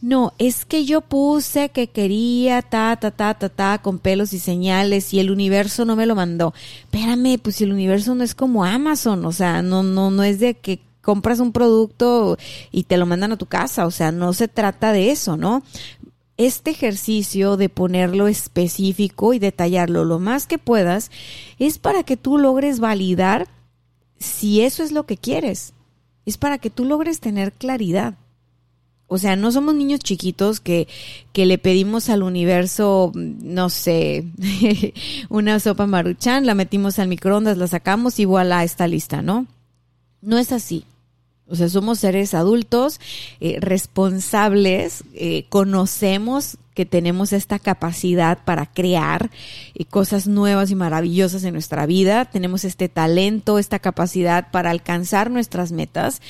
no, 0.00 0.32
es 0.38 0.64
que 0.64 0.84
yo 0.84 1.00
puse 1.00 1.70
que 1.70 1.88
quería 1.88 2.62
ta, 2.62 2.96
ta, 3.00 3.10
ta, 3.10 3.34
ta, 3.34 3.48
ta, 3.48 3.78
con 3.82 3.98
pelos 3.98 4.32
y 4.32 4.38
señales 4.38 5.12
y 5.12 5.18
el 5.18 5.30
universo 5.30 5.84
no 5.84 5.96
me 5.96 6.06
lo 6.06 6.14
mandó. 6.14 6.54
Espérame, 6.82 7.38
pues 7.38 7.60
el 7.60 7.72
universo 7.72 8.14
no 8.14 8.22
es 8.22 8.34
como 8.34 8.64
Amazon, 8.64 9.24
o 9.24 9.32
sea, 9.32 9.60
no, 9.62 9.82
no, 9.82 10.10
no 10.10 10.22
es 10.22 10.38
de 10.38 10.54
que 10.54 10.80
compras 11.02 11.40
un 11.40 11.52
producto 11.52 12.36
y 12.70 12.84
te 12.84 12.96
lo 12.96 13.06
mandan 13.06 13.32
a 13.32 13.38
tu 13.38 13.46
casa, 13.46 13.86
o 13.86 13.90
sea, 13.90 14.12
no 14.12 14.32
se 14.34 14.46
trata 14.46 14.92
de 14.92 15.10
eso, 15.10 15.36
¿no? 15.36 15.62
Este 16.36 16.70
ejercicio 16.70 17.56
de 17.56 17.68
ponerlo 17.68 18.28
específico 18.28 19.34
y 19.34 19.40
detallarlo 19.40 20.04
lo 20.04 20.20
más 20.20 20.46
que 20.46 20.58
puedas 20.58 21.10
es 21.58 21.78
para 21.78 22.04
que 22.04 22.16
tú 22.16 22.38
logres 22.38 22.78
validar 22.78 23.48
si 24.20 24.60
eso 24.60 24.84
es 24.84 24.92
lo 24.92 25.06
que 25.06 25.16
quieres. 25.16 25.72
Es 26.24 26.36
para 26.36 26.58
que 26.58 26.70
tú 26.70 26.84
logres 26.84 27.18
tener 27.18 27.52
claridad. 27.52 28.14
O 29.08 29.16
sea, 29.16 29.36
no 29.36 29.50
somos 29.50 29.74
niños 29.74 30.00
chiquitos 30.00 30.60
que, 30.60 30.86
que 31.32 31.46
le 31.46 31.56
pedimos 31.56 32.10
al 32.10 32.22
universo, 32.22 33.10
no 33.14 33.70
sé, 33.70 34.24
una 35.30 35.58
sopa 35.60 35.86
maruchan, 35.86 36.44
la 36.44 36.54
metimos 36.54 36.98
al 36.98 37.08
microondas, 37.08 37.56
la 37.56 37.66
sacamos 37.66 38.18
y 38.20 38.26
voilà, 38.26 38.62
está 38.64 38.86
lista, 38.86 39.22
¿no? 39.22 39.46
No 40.20 40.38
es 40.38 40.52
así. 40.52 40.84
O 41.50 41.56
sea, 41.56 41.70
somos 41.70 41.98
seres 42.00 42.34
adultos, 42.34 43.00
eh, 43.40 43.56
responsables, 43.60 45.02
eh, 45.14 45.46
conocemos 45.48 46.58
que 46.74 46.84
tenemos 46.84 47.32
esta 47.32 47.58
capacidad 47.58 48.38
para 48.44 48.66
crear 48.66 49.30
eh, 49.74 49.86
cosas 49.86 50.26
nuevas 50.28 50.70
y 50.70 50.74
maravillosas 50.74 51.44
en 51.44 51.54
nuestra 51.54 51.86
vida, 51.86 52.26
tenemos 52.26 52.64
este 52.64 52.90
talento, 52.90 53.58
esta 53.58 53.78
capacidad 53.78 54.50
para 54.50 54.70
alcanzar 54.70 55.30
nuestras 55.30 55.72
metas, 55.72 56.20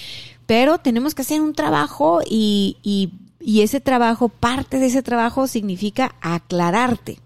pero 0.49 0.79
tenemos 0.79 1.15
que 1.15 1.21
hacer 1.21 1.43
un 1.43 1.53
trabajo 1.53 2.21
y, 2.27 2.79
y, 2.83 3.61
ese 3.61 3.81
trabajo, 3.81 4.31
parte 4.31 4.79
de 4.79 4.87
ese 4.87 5.03
trabajo 5.03 5.47
significa 5.47 6.15
aclararte. 6.23 7.19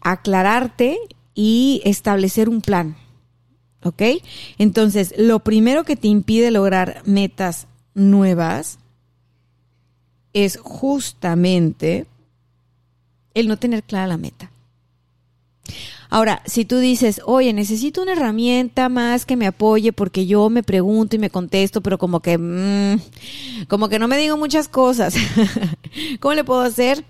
Aclararte 0.00 0.98
y 1.36 1.80
establecer 1.84 2.48
un 2.48 2.60
plan. 2.60 2.96
¿Ok? 3.84 4.02
Entonces, 4.58 5.14
lo 5.16 5.38
primero 5.38 5.84
que 5.84 5.94
te 5.94 6.08
impide 6.08 6.50
lograr 6.50 7.02
metas 7.04 7.68
nuevas 7.94 8.80
es 10.32 10.58
justamente 10.60 12.06
el 13.32 13.46
no 13.46 13.58
tener 13.58 13.84
clara 13.84 14.08
la 14.08 14.16
meta. 14.16 14.50
Ahora, 16.10 16.42
si 16.46 16.64
tú 16.64 16.78
dices, 16.78 17.20
oye, 17.24 17.52
necesito 17.52 18.02
una 18.02 18.12
herramienta 18.12 18.88
más 18.88 19.26
que 19.26 19.36
me 19.36 19.46
apoye 19.46 19.92
porque 19.92 20.26
yo 20.26 20.48
me 20.48 20.62
pregunto 20.62 21.16
y 21.16 21.18
me 21.18 21.30
contesto, 21.30 21.82
pero 21.82 21.98
como 21.98 22.20
que, 22.20 22.38
mm, 22.38 23.66
como 23.68 23.88
que 23.88 23.98
no 23.98 24.08
me 24.08 24.18
digo 24.18 24.36
muchas 24.36 24.68
cosas, 24.68 25.14
¿cómo 26.20 26.34
le 26.34 26.44
puedo 26.44 26.62
hacer? 26.62 27.04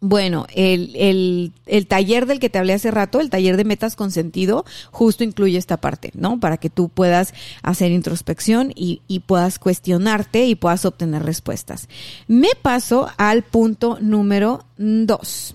Bueno, 0.00 0.46
el, 0.54 1.52
el, 1.66 1.86
taller 1.86 2.26
del 2.26 2.38
que 2.38 2.50
te 2.50 2.58
hablé 2.58 2.74
hace 2.74 2.90
rato, 2.90 3.18
el 3.18 3.30
taller 3.30 3.56
de 3.56 3.64
metas 3.64 3.96
con 3.96 4.10
sentido, 4.10 4.66
justo 4.90 5.24
incluye 5.24 5.56
esta 5.56 5.78
parte, 5.78 6.12
¿no? 6.14 6.38
Para 6.38 6.58
que 6.58 6.68
tú 6.68 6.90
puedas 6.90 7.32
hacer 7.62 7.92
introspección 7.92 8.72
y, 8.76 9.00
y 9.08 9.20
puedas 9.20 9.58
cuestionarte 9.58 10.44
y 10.44 10.54
puedas 10.54 10.84
obtener 10.84 11.22
respuestas. 11.24 11.88
Me 12.28 12.50
paso 12.60 13.08
al 13.16 13.42
punto 13.42 13.98
número 14.00 14.66
dos. 14.76 15.54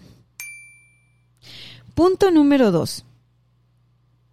Punto 1.93 2.31
número 2.31 2.71
dos. 2.71 3.05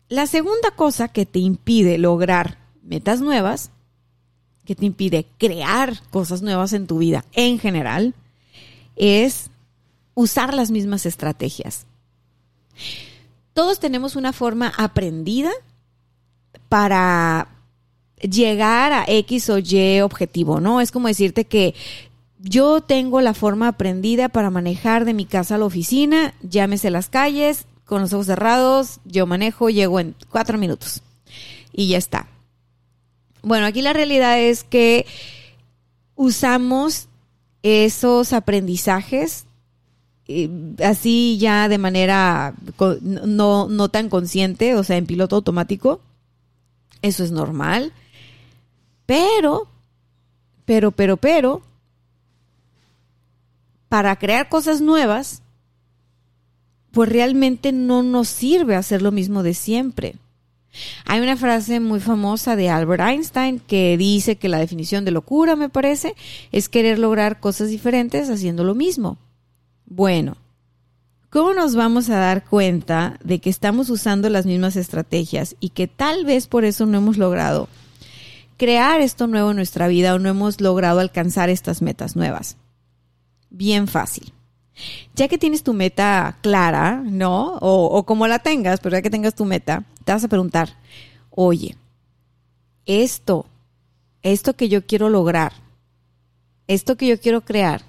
La 0.09 0.27
segunda 0.27 0.71
cosa 0.71 1.09
que 1.09 1.27
te 1.27 1.38
impide 1.38 1.99
lograr 1.99 2.59
metas 2.83 3.21
nuevas, 3.21 3.71
que 4.65 4.75
te 4.75 4.87
impide 4.87 5.27
crear 5.38 6.00
cosas 6.11 6.43
nuevas 6.43 6.73
en 6.73 6.87
tu 6.87 6.99
vida 6.99 7.25
en 7.33 7.59
general, 7.59 8.15
es 8.97 9.50
usar 10.15 10.55
las 10.55 10.71
mismas 10.71 11.07
estrategias. 11.07 11.87
Todos 13.53 13.81
tenemos 13.81 14.17
una 14.17 14.33
forma 14.33 14.73
aprendida 14.77 15.50
para 16.69 17.49
llegar 18.21 18.93
a 18.93 19.05
X 19.07 19.50
o 19.50 19.59
Y 19.59 20.00
objetivo, 20.00 20.61
¿no? 20.61 20.81
Es 20.81 20.91
como 20.91 21.09
decirte 21.09 21.45
que 21.45 21.75
yo 22.40 22.80
tengo 22.80 23.21
la 23.21 23.35
forma 23.35 23.68
aprendida 23.68 24.28
para 24.28 24.50
manejar 24.50 25.04
de 25.04 25.14
mi 25.14 25.25
casa 25.25 25.57
a 25.57 25.59
la 25.59 25.64
oficina, 25.64 26.35
llámese 26.42 26.90
las 26.90 27.09
calles, 27.09 27.66
con 27.85 28.02
los 28.02 28.12
ojos 28.12 28.26
cerrados, 28.26 29.00
yo 29.04 29.26
manejo, 29.26 29.71
llego 29.71 29.99
en 29.99 30.14
cuatro 30.30 30.59
minutos 30.59 31.02
y 31.73 31.88
ya 31.88 31.99
está. 31.99 32.28
Bueno, 33.42 33.66
aquí 33.66 33.83
la 33.83 33.92
realidad 33.92 34.38
es 34.38 34.62
que 34.62 35.07
usamos 36.14 37.09
esos 37.62 38.33
aprendizajes 38.33 39.47
eh, 40.30 40.50
así 40.85 41.38
ya 41.38 41.68
de 41.68 41.78
manera 41.78 42.54
no, 43.00 43.66
no 43.66 43.88
tan 43.88 44.11
consciente, 44.11 44.75
o 44.75 44.85
sea, 44.85 44.99
en 44.99 45.07
piloto 45.07 45.37
automático. 45.37 46.00
Eso 47.00 47.25
es 47.25 47.30
normal. 47.30 47.92
Pero, 49.07 49.68
pero, 50.66 50.90
pero, 50.90 51.16
pero, 51.16 51.62
para 53.88 54.16
crear 54.16 54.49
cosas 54.49 54.80
nuevas, 54.80 55.42
pues 56.90 57.09
realmente 57.09 57.73
no 57.73 58.02
nos 58.02 58.28
sirve 58.28 58.76
hacer 58.76 59.02
lo 59.02 59.12
mismo 59.12 59.42
de 59.42 59.54
siempre. 59.54 60.16
Hay 61.04 61.21
una 61.21 61.37
frase 61.37 61.80
muy 61.80 62.00
famosa 62.00 62.54
de 62.57 62.68
Albert 62.68 63.02
Einstein 63.02 63.59
que 63.59 63.97
dice 63.97 64.37
que 64.37 64.49
la 64.49 64.59
definición 64.59 65.04
de 65.04 65.11
locura, 65.11 65.57
me 65.57 65.68
parece, 65.68 66.14
es 66.52 66.68
querer 66.68 66.99
lograr 66.99 67.40
cosas 67.40 67.68
diferentes 67.68 68.30
haciendo 68.30 68.64
lo 68.64 68.75
mismo. 68.75 69.18
Bueno, 69.87 70.37
¿cómo 71.30 71.54
nos 71.54 71.75
vamos 71.75 72.11
a 72.11 72.18
dar 72.18 72.45
cuenta 72.45 73.18
de 73.25 73.38
que 73.40 73.50
estamos 73.50 73.90
usando 73.90 74.28
las 74.28 74.47
mismas 74.47 74.76
estrategias 74.76 75.57
y 75.61 75.71
que 75.71 75.88
tal 75.88 76.25
vez 76.25 76.47
por 76.47 76.64
eso 76.64 76.87
no 76.87 76.99
hemos 76.99 77.16
logrado 77.16 77.68
crear 78.57 79.00
esto 79.00 79.26
nuevo 79.26 79.50
en 79.50 79.57
nuestra 79.57 79.88
vida 79.88 80.14
o 80.14 80.18
no 80.18 80.28
hemos 80.28 80.61
logrado 80.61 81.00
alcanzar 81.00 81.49
estas 81.49 81.80
metas 81.80 82.16
nuevas? 82.16 82.57
Bien 83.50 83.88
fácil. 83.88 84.33
Ya 85.14 85.26
que 85.28 85.38
tienes 85.38 85.62
tu 85.62 85.73
meta 85.73 86.38
clara, 86.40 87.02
¿no? 87.05 87.59
O, 87.61 88.05
como 88.05 88.28
la 88.28 88.38
tengas, 88.38 88.81
pero 88.81 88.97
ya 88.97 89.02
que 89.02 89.11
tengas 89.11 89.35
tu 89.35 89.45
meta, 89.45 89.85
te 90.05 90.12
vas 90.12 90.23
a 90.23 90.28
preguntar, 90.28 90.76
oye, 91.31 91.76
esto, 92.87 93.47
esto 94.23 94.55
que 94.55 94.69
yo 94.69 94.87
quiero 94.87 95.11
lograr, 95.11 95.52
esto 96.69 96.97
que 96.97 97.09
yo 97.09 97.21
quiero 97.21 97.40
crear, 97.40 97.83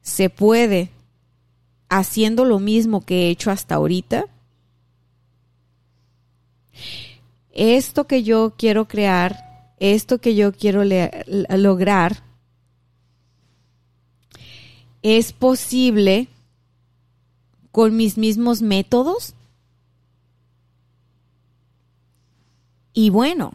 se 0.00 0.30
puede 0.30 0.90
haciendo 1.88 2.44
lo 2.44 2.58
mismo 2.58 3.04
que 3.04 3.26
he 3.26 3.30
hecho 3.30 3.50
hasta 3.50 3.76
ahorita. 3.76 4.24
Esto 7.52 8.08
que 8.08 8.24
yo 8.24 8.54
quiero 8.58 8.88
crear, 8.88 9.72
esto 9.78 10.18
que 10.18 10.34
yo 10.34 10.52
quiero 10.52 10.82
lograr, 10.84 12.23
¿Es 15.04 15.34
posible 15.34 16.28
con 17.72 17.94
mis 17.94 18.16
mismos 18.16 18.62
métodos? 18.62 19.34
Y 22.94 23.10
bueno, 23.10 23.52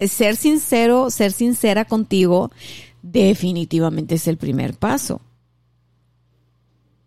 ser 0.00 0.36
sincero, 0.36 1.08
ser 1.08 1.32
sincera 1.32 1.86
contigo, 1.86 2.50
definitivamente 3.00 4.16
es 4.16 4.28
el 4.28 4.36
primer 4.36 4.74
paso. 4.74 5.22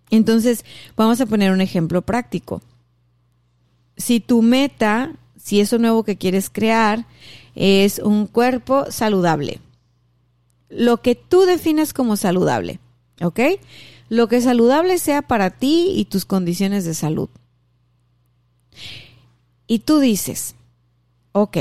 Entonces, 0.10 0.66
vamos 0.96 1.22
a 1.22 1.28
poner 1.28 1.52
un 1.52 1.62
ejemplo 1.62 2.02
práctico. 2.02 2.60
Si 3.98 4.20
tu 4.20 4.42
meta, 4.42 5.14
si 5.38 5.60
eso 5.60 5.78
nuevo 5.78 6.04
que 6.04 6.18
quieres 6.18 6.50
crear 6.50 7.06
es 7.54 8.00
un 8.00 8.26
cuerpo 8.26 8.90
saludable, 8.90 9.60
lo 10.70 11.04
que 11.04 11.14
tú 11.14 11.42
defines 11.42 11.94
como 11.94 12.18
saludable, 12.18 12.80
¿ok? 13.22 13.40
Lo 14.10 14.28
que 14.28 14.42
saludable 14.42 14.98
sea 14.98 15.22
para 15.22 15.50
ti 15.50 15.94
y 15.96 16.06
tus 16.06 16.26
condiciones 16.26 16.86
de 16.86 16.94
salud. 16.94 17.30
Y 19.68 19.80
tú 19.80 20.00
dices, 20.00 20.56
ok, 21.32 21.58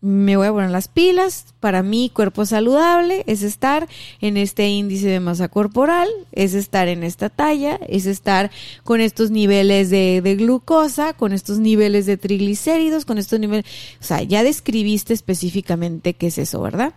me 0.00 0.36
voy 0.36 0.46
a 0.46 0.52
poner 0.52 0.70
las 0.70 0.88
pilas, 0.88 1.54
para 1.60 1.82
mí 1.82 2.10
cuerpo 2.12 2.46
saludable 2.46 3.22
es 3.26 3.42
estar 3.42 3.86
en 4.20 4.38
este 4.38 4.68
índice 4.68 5.08
de 5.08 5.20
masa 5.20 5.48
corporal, 5.48 6.08
es 6.32 6.54
estar 6.54 6.88
en 6.88 7.02
esta 7.02 7.28
talla, 7.28 7.78
es 7.86 8.06
estar 8.06 8.50
con 8.82 9.02
estos 9.02 9.30
niveles 9.30 9.90
de, 9.90 10.22
de, 10.22 10.36
glucosa, 10.36 11.12
con 11.12 11.32
estos 11.32 11.58
niveles 11.58 12.06
de 12.06 12.16
triglicéridos, 12.16 13.04
con 13.04 13.18
estos 13.18 13.38
niveles, 13.40 13.66
o 14.00 14.04
sea, 14.04 14.22
ya 14.22 14.42
describiste 14.42 15.12
específicamente 15.12 16.14
qué 16.14 16.28
es 16.28 16.38
eso, 16.38 16.62
¿verdad? 16.62 16.94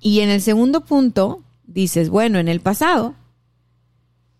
Y 0.00 0.20
en 0.20 0.30
el 0.30 0.40
segundo 0.40 0.80
punto, 0.80 1.44
dices, 1.70 2.10
bueno, 2.10 2.38
en 2.38 2.48
el 2.48 2.60
pasado, 2.60 3.14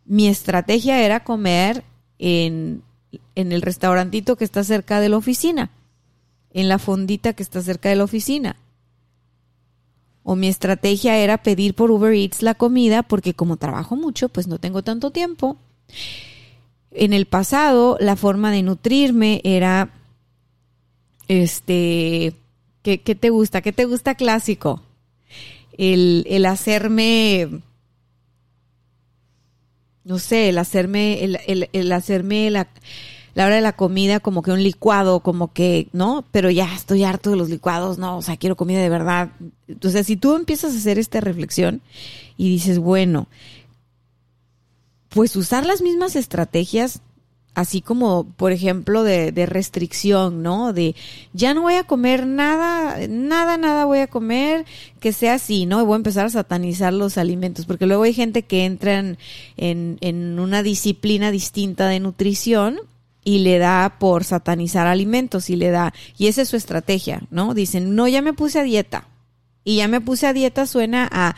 mi 0.05 0.27
estrategia 0.27 1.03
era 1.03 1.25
comer 1.25 1.85
en, 2.19 2.83
en 3.35 3.53
el 3.53 3.63
restaurantito 3.63 4.37
que 4.37 4.45
está 4.45 4.65
cerca 4.65 5.01
de 5.01 5.09
la 5.09 5.17
oficina, 5.17 5.71
en 6.53 6.69
la 6.69 6.79
fondita 6.79 7.33
que 7.33 7.43
está 7.43 7.63
cerca 7.63 7.89
de 7.89 7.97
la 7.97 8.05
oficina. 8.05 8.57
O 10.23 10.37
mi 10.37 10.49
estrategia 10.49 11.17
era 11.17 11.39
pedir 11.43 11.75
por 11.75 11.91
Uber 11.91 12.13
Eats 12.13 12.43
la 12.43 12.55
comida 12.55 13.03
porque 13.03 13.35
como 13.35 13.57
trabajo 13.57 13.97
mucho, 13.97 14.29
pues 14.29 14.49
no 14.49 14.59
tengo 14.59 14.83
tanto 14.83 15.11
tiempo. 15.11 15.57
En 16.91 17.13
el 17.13 17.27
pasado, 17.27 17.97
la 18.01 18.17
forma 18.17 18.51
de 18.51 18.63
nutrirme 18.63 19.41
era, 19.45 19.93
este, 21.29 22.35
¿qué, 22.83 23.01
qué 23.01 23.15
te 23.15 23.31
gusta? 23.31 23.63
¿Qué 23.63 23.73
te 23.73 23.85
gusta 23.85 24.17
clásico? 24.17 24.83
El, 25.77 26.25
el 26.29 26.47
hacerme, 26.47 27.63
no 30.05 30.19
sé, 30.19 30.49
el 30.49 30.59
hacerme, 30.59 31.25
el, 31.25 31.39
el, 31.47 31.69
el 31.73 31.93
hacerme 31.93 32.51
la, 32.51 32.69
la 33.35 33.47
hora 33.47 33.55
de 33.55 33.61
la 33.61 33.73
comida 33.73 34.21
como 34.21 34.43
que 34.43 34.51
un 34.51 34.63
licuado, 34.63 35.21
como 35.21 35.53
que, 35.53 35.89
¿no? 35.93 36.25
Pero 36.31 36.51
ya 36.51 36.75
estoy 36.75 37.05
harto 37.05 37.31
de 37.31 37.37
los 37.37 37.49
licuados, 37.49 37.99
no, 37.99 38.19
o 38.19 38.23
sea, 38.23 38.37
quiero 38.37 38.57
comida 38.57 38.81
de 38.81 38.89
verdad. 38.89 39.31
Entonces, 39.69 40.07
si 40.07 40.17
tú 40.17 40.35
empiezas 40.37 40.75
a 40.75 40.79
hacer 40.79 40.99
esta 40.99 41.21
reflexión 41.21 41.81
y 42.37 42.49
dices, 42.51 42.79
bueno, 42.79 43.29
pues 45.09 45.37
usar 45.37 45.67
las 45.67 45.83
mismas 45.83 46.17
estrategias 46.17 47.01
así 47.55 47.81
como, 47.81 48.25
por 48.37 48.53
ejemplo, 48.53 49.03
de, 49.03 49.33
de, 49.33 49.47
restricción, 49.47 50.43
¿no? 50.43 50.73
De 50.73 50.95
ya 51.33 51.53
no 51.55 51.63
voy 51.63 51.75
a 51.75 51.85
comer 51.85 52.27
nada, 52.27 52.97
nada, 53.09 53.57
nada 53.59 53.85
voy 53.85 53.99
a 53.99 54.07
comer 54.07 54.65
que 55.01 55.13
sea 55.13 55.35
así, 55.35 55.67
¿no? 55.67 55.81
Y 55.81 55.85
voy 55.85 55.95
a 55.95 55.97
empezar 55.97 56.27
a 56.27 56.31
satanizar 56.31 56.93
los 56.93 57.19
alimentos, 57.19 57.67
porque 57.67 57.87
luego 57.87 58.05
hay 58.05 58.15
gente 58.15 58.43
que 58.43 58.65
entra 58.65 58.99
en, 58.99 59.19
en, 59.57 59.99
en 60.01 60.39
una 60.39 60.63
disciplina 60.63 61.31
distinta 61.31 61.89
de 61.89 62.01
nutrición 62.01 62.79
y 63.25 63.41
le 63.41 63.59
da 63.59 63.97
por 63.99 64.25
satanizar 64.25 64.87
alimentos 64.87 65.51
y 65.51 65.57
le 65.57 65.71
da, 65.71 65.93
y 66.17 66.29
esa 66.29 66.43
es 66.43 66.49
su 66.49 66.57
estrategia, 66.57 67.23
¿no? 67.31 67.55
Dicen, 67.55 67.95
no, 67.95 68.09
ya 68.09 68.23
me 68.23 68.33
puse 68.33 68.61
a 68.61 68.63
dieta. 68.63 69.07
Y 69.63 69.77
ya 69.77 69.89
me 69.89 70.01
puse 70.01 70.27
a 70.27 70.33
dieta 70.33 70.67
suena 70.67 71.09
a 71.13 71.37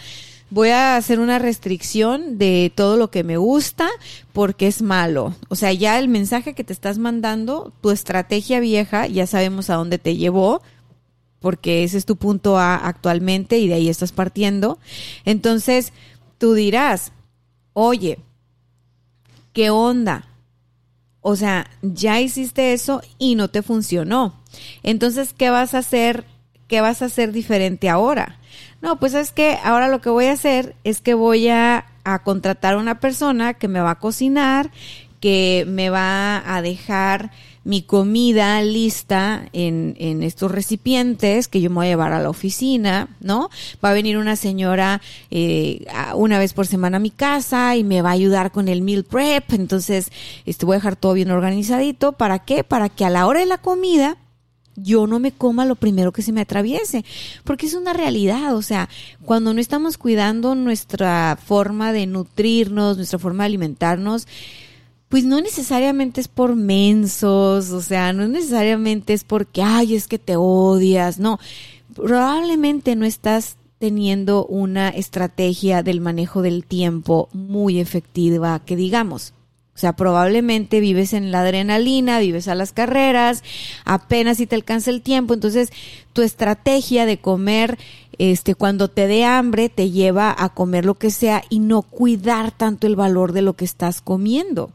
voy 0.52 0.68
a 0.68 0.96
hacer 0.96 1.18
una 1.18 1.38
restricción 1.38 2.36
de 2.36 2.70
todo 2.74 2.98
lo 2.98 3.10
que 3.10 3.24
me 3.24 3.38
gusta 3.38 3.88
porque 4.34 4.66
es 4.66 4.82
malo. 4.82 5.34
O 5.48 5.56
sea, 5.56 5.72
ya 5.72 5.98
el 5.98 6.08
mensaje 6.08 6.52
que 6.52 6.62
te 6.62 6.74
estás 6.74 6.98
mandando, 6.98 7.72
tu 7.80 7.90
estrategia 7.90 8.60
vieja, 8.60 9.06
ya 9.06 9.26
sabemos 9.26 9.70
a 9.70 9.76
dónde 9.76 9.98
te 9.98 10.14
llevó, 10.16 10.60
porque 11.40 11.84
ese 11.84 11.96
es 11.96 12.04
tu 12.04 12.16
punto 12.16 12.58
A 12.58 12.76
actualmente 12.76 13.58
y 13.58 13.66
de 13.66 13.74
ahí 13.74 13.88
estás 13.88 14.12
partiendo. 14.12 14.78
Entonces, 15.24 15.94
tú 16.36 16.52
dirás, 16.52 17.12
oye, 17.72 18.18
¿qué 19.54 19.70
onda? 19.70 20.28
O 21.22 21.34
sea, 21.34 21.70
ya 21.80 22.20
hiciste 22.20 22.74
eso 22.74 23.00
y 23.18 23.36
no 23.36 23.48
te 23.48 23.62
funcionó. 23.62 24.42
Entonces, 24.82 25.32
¿qué 25.32 25.48
vas 25.48 25.72
a 25.72 25.78
hacer? 25.78 26.26
¿Qué 26.72 26.80
vas 26.80 27.02
a 27.02 27.04
hacer 27.04 27.32
diferente 27.32 27.90
ahora? 27.90 28.38
No, 28.80 28.98
pues 28.98 29.12
es 29.12 29.30
que 29.30 29.58
ahora 29.62 29.88
lo 29.88 30.00
que 30.00 30.08
voy 30.08 30.24
a 30.24 30.32
hacer 30.32 30.74
es 30.84 31.02
que 31.02 31.12
voy 31.12 31.48
a, 31.48 31.84
a 32.02 32.22
contratar 32.22 32.72
a 32.72 32.78
una 32.78 32.98
persona 32.98 33.52
que 33.52 33.68
me 33.68 33.80
va 33.80 33.90
a 33.90 33.98
cocinar, 33.98 34.70
que 35.20 35.66
me 35.68 35.90
va 35.90 36.42
a 36.46 36.62
dejar 36.62 37.30
mi 37.64 37.82
comida 37.82 38.62
lista 38.62 39.50
en, 39.52 39.96
en, 39.98 40.22
estos 40.22 40.50
recipientes 40.50 41.46
que 41.46 41.60
yo 41.60 41.68
me 41.68 41.76
voy 41.76 41.86
a 41.88 41.90
llevar 41.90 42.14
a 42.14 42.22
la 42.22 42.30
oficina, 42.30 43.10
¿no? 43.20 43.50
Va 43.84 43.90
a 43.90 43.92
venir 43.92 44.16
una 44.16 44.36
señora 44.36 45.02
eh, 45.30 45.84
una 46.14 46.38
vez 46.38 46.54
por 46.54 46.66
semana 46.66 46.96
a 46.96 47.00
mi 47.00 47.10
casa 47.10 47.76
y 47.76 47.84
me 47.84 48.00
va 48.00 48.08
a 48.08 48.12
ayudar 48.12 48.50
con 48.50 48.68
el 48.68 48.80
meal 48.80 49.04
prep, 49.04 49.52
entonces 49.52 50.10
este, 50.46 50.64
voy 50.64 50.76
a 50.76 50.78
dejar 50.78 50.96
todo 50.96 51.12
bien 51.12 51.32
organizadito. 51.32 52.12
¿Para 52.12 52.38
qué? 52.38 52.64
Para 52.64 52.88
que 52.88 53.04
a 53.04 53.10
la 53.10 53.26
hora 53.26 53.40
de 53.40 53.46
la 53.46 53.58
comida 53.58 54.16
yo 54.76 55.06
no 55.06 55.18
me 55.18 55.32
coma 55.32 55.64
lo 55.64 55.76
primero 55.76 56.12
que 56.12 56.22
se 56.22 56.32
me 56.32 56.40
atraviese, 56.40 57.04
porque 57.44 57.66
es 57.66 57.74
una 57.74 57.92
realidad, 57.92 58.54
o 58.54 58.62
sea, 58.62 58.88
cuando 59.24 59.52
no 59.54 59.60
estamos 59.60 59.98
cuidando 59.98 60.54
nuestra 60.54 61.38
forma 61.42 61.92
de 61.92 62.06
nutrirnos, 62.06 62.96
nuestra 62.96 63.18
forma 63.18 63.44
de 63.44 63.48
alimentarnos, 63.48 64.26
pues 65.08 65.24
no 65.24 65.40
necesariamente 65.40 66.22
es 66.22 66.28
por 66.28 66.56
mensos, 66.56 67.70
o 67.70 67.82
sea, 67.82 68.12
no 68.12 68.26
necesariamente 68.28 69.12
es 69.12 69.24
porque, 69.24 69.62
ay, 69.62 69.94
es 69.94 70.08
que 70.08 70.18
te 70.18 70.36
odias, 70.36 71.18
no, 71.18 71.38
probablemente 71.94 72.96
no 72.96 73.04
estás 73.04 73.56
teniendo 73.78 74.46
una 74.46 74.88
estrategia 74.90 75.82
del 75.82 76.00
manejo 76.00 76.40
del 76.40 76.64
tiempo 76.64 77.28
muy 77.32 77.80
efectiva, 77.80 78.62
que 78.64 78.76
digamos. 78.76 79.34
O 79.74 79.78
sea, 79.78 79.94
probablemente 79.94 80.80
vives 80.80 81.12
en 81.14 81.32
la 81.32 81.40
adrenalina, 81.40 82.18
vives 82.18 82.46
a 82.46 82.54
las 82.54 82.72
carreras, 82.72 83.42
apenas 83.84 84.36
si 84.36 84.46
te 84.46 84.54
alcanza 84.54 84.90
el 84.90 85.00
tiempo, 85.00 85.32
entonces 85.32 85.70
tu 86.12 86.22
estrategia 86.22 87.06
de 87.06 87.18
comer 87.18 87.78
este 88.18 88.54
cuando 88.54 88.88
te 88.88 89.06
dé 89.06 89.24
hambre 89.24 89.70
te 89.70 89.90
lleva 89.90 90.34
a 90.36 90.50
comer 90.50 90.84
lo 90.84 90.94
que 90.94 91.10
sea 91.10 91.42
y 91.48 91.60
no 91.60 91.82
cuidar 91.82 92.52
tanto 92.52 92.86
el 92.86 92.96
valor 92.96 93.32
de 93.32 93.42
lo 93.42 93.54
que 93.54 93.64
estás 93.64 94.02
comiendo 94.02 94.70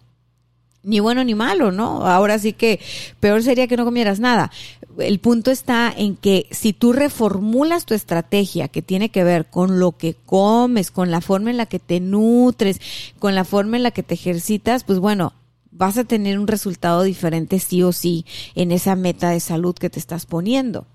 ni 0.88 1.02
bueno 1.02 1.24
ni 1.24 1.36
malo, 1.36 1.72
¿no? 1.72 2.08
Ahora 2.08 2.40
sí 2.40 2.54
que 2.54 2.80
peor 3.20 3.44
sería 3.44 3.68
que 3.68 3.76
no 3.76 3.84
comieras 3.84 4.20
nada. 4.20 4.52
El 4.98 5.20
punto 5.20 5.52
está 5.52 5.94
en 5.96 6.16
que 6.16 6.48
si 6.50 6.72
tú 6.72 6.94
reformulas 6.94 7.86
tu 7.86 7.94
estrategia 7.94 8.70
que 8.70 8.82
tiene 8.82 9.10
que 9.10 9.26
ver 9.26 9.48
con 9.48 9.80
lo 9.80 9.92
que 9.92 10.16
comes, 10.16 10.90
con 10.90 11.12
la 11.12 11.20
forma 11.20 11.52
en 11.52 11.58
la 11.58 11.66
que 11.66 11.80
te 11.80 12.00
nutres, 12.00 12.80
con 13.20 13.36
la 13.36 13.44
forma 13.44 13.76
en 13.76 13.84
la 13.84 13.92
que 13.92 14.02
te 14.02 14.14
ejercitas, 14.14 14.86
pues 14.86 15.00
bueno, 15.00 15.34
vas 15.72 15.98
a 15.98 16.06
tener 16.06 16.40
un 16.40 16.48
resultado 16.48 17.04
diferente 17.04 17.60
sí 17.60 17.84
o 17.84 17.92
sí 17.92 18.26
en 18.56 18.72
esa 18.72 18.96
meta 18.96 19.30
de 19.30 19.42
salud 19.42 19.76
que 19.76 19.90
te 19.90 20.00
estás 20.00 20.26
poniendo. 20.26 20.88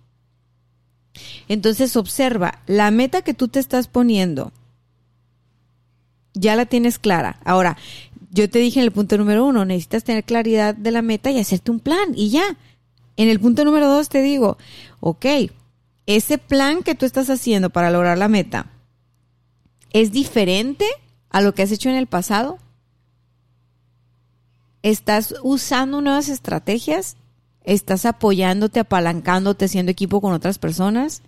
Entonces 1.48 1.96
observa, 1.96 2.62
la 2.66 2.90
meta 2.90 3.20
que 3.20 3.35
tú 3.35 3.48
te 3.48 3.61
estás 3.61 3.88
poniendo, 3.88 4.52
ya 6.33 6.57
la 6.57 6.64
tienes 6.64 6.98
clara. 6.98 7.38
Ahora, 7.44 7.76
yo 8.33 8.49
te 8.49 8.59
dije 8.61 8.81
en 8.81 8.87
el 8.87 8.92
punto 8.92 9.18
número 9.18 9.45
uno, 9.45 9.66
necesitas 9.66 10.05
tener 10.05 10.25
claridad 10.25 10.75
de 10.75 10.90
la 10.90 11.03
meta 11.03 11.31
y 11.31 11.38
hacerte 11.38 11.71
un 11.71 11.81
plan 11.81 12.12
y 12.14 12.31
ya. 12.31 12.57
En 13.16 13.29
el 13.29 13.38
punto 13.38 13.62
número 13.62 13.87
dos 13.87 14.09
te 14.09 14.23
digo, 14.23 14.57
ok, 15.01 15.27
ese 16.07 16.38
plan 16.38 16.83
que 16.83 16.95
tú 16.95 17.05
estás 17.05 17.29
haciendo 17.29 17.68
para 17.68 17.90
lograr 17.90 18.16
la 18.16 18.29
meta 18.29 18.73
es 19.92 20.12
diferente 20.12 20.87
a 21.29 21.42
lo 21.42 21.55
que 21.55 21.62
has 21.62 21.73
hecho 21.73 21.90
en 21.90 21.97
el 21.97 22.07
pasado. 22.07 22.59
¿Estás 24.81 25.35
usando 25.42 26.01
nuevas 26.01 26.31
estrategias? 26.31 27.16
¿Estás 27.64 28.07
apoyándote, 28.07 28.81
apalancándote, 28.81 29.66
haciendo 29.66 29.92
equipo 29.92 30.23
con 30.23 30.33
otras 30.33 30.59
personas? 30.59 31.21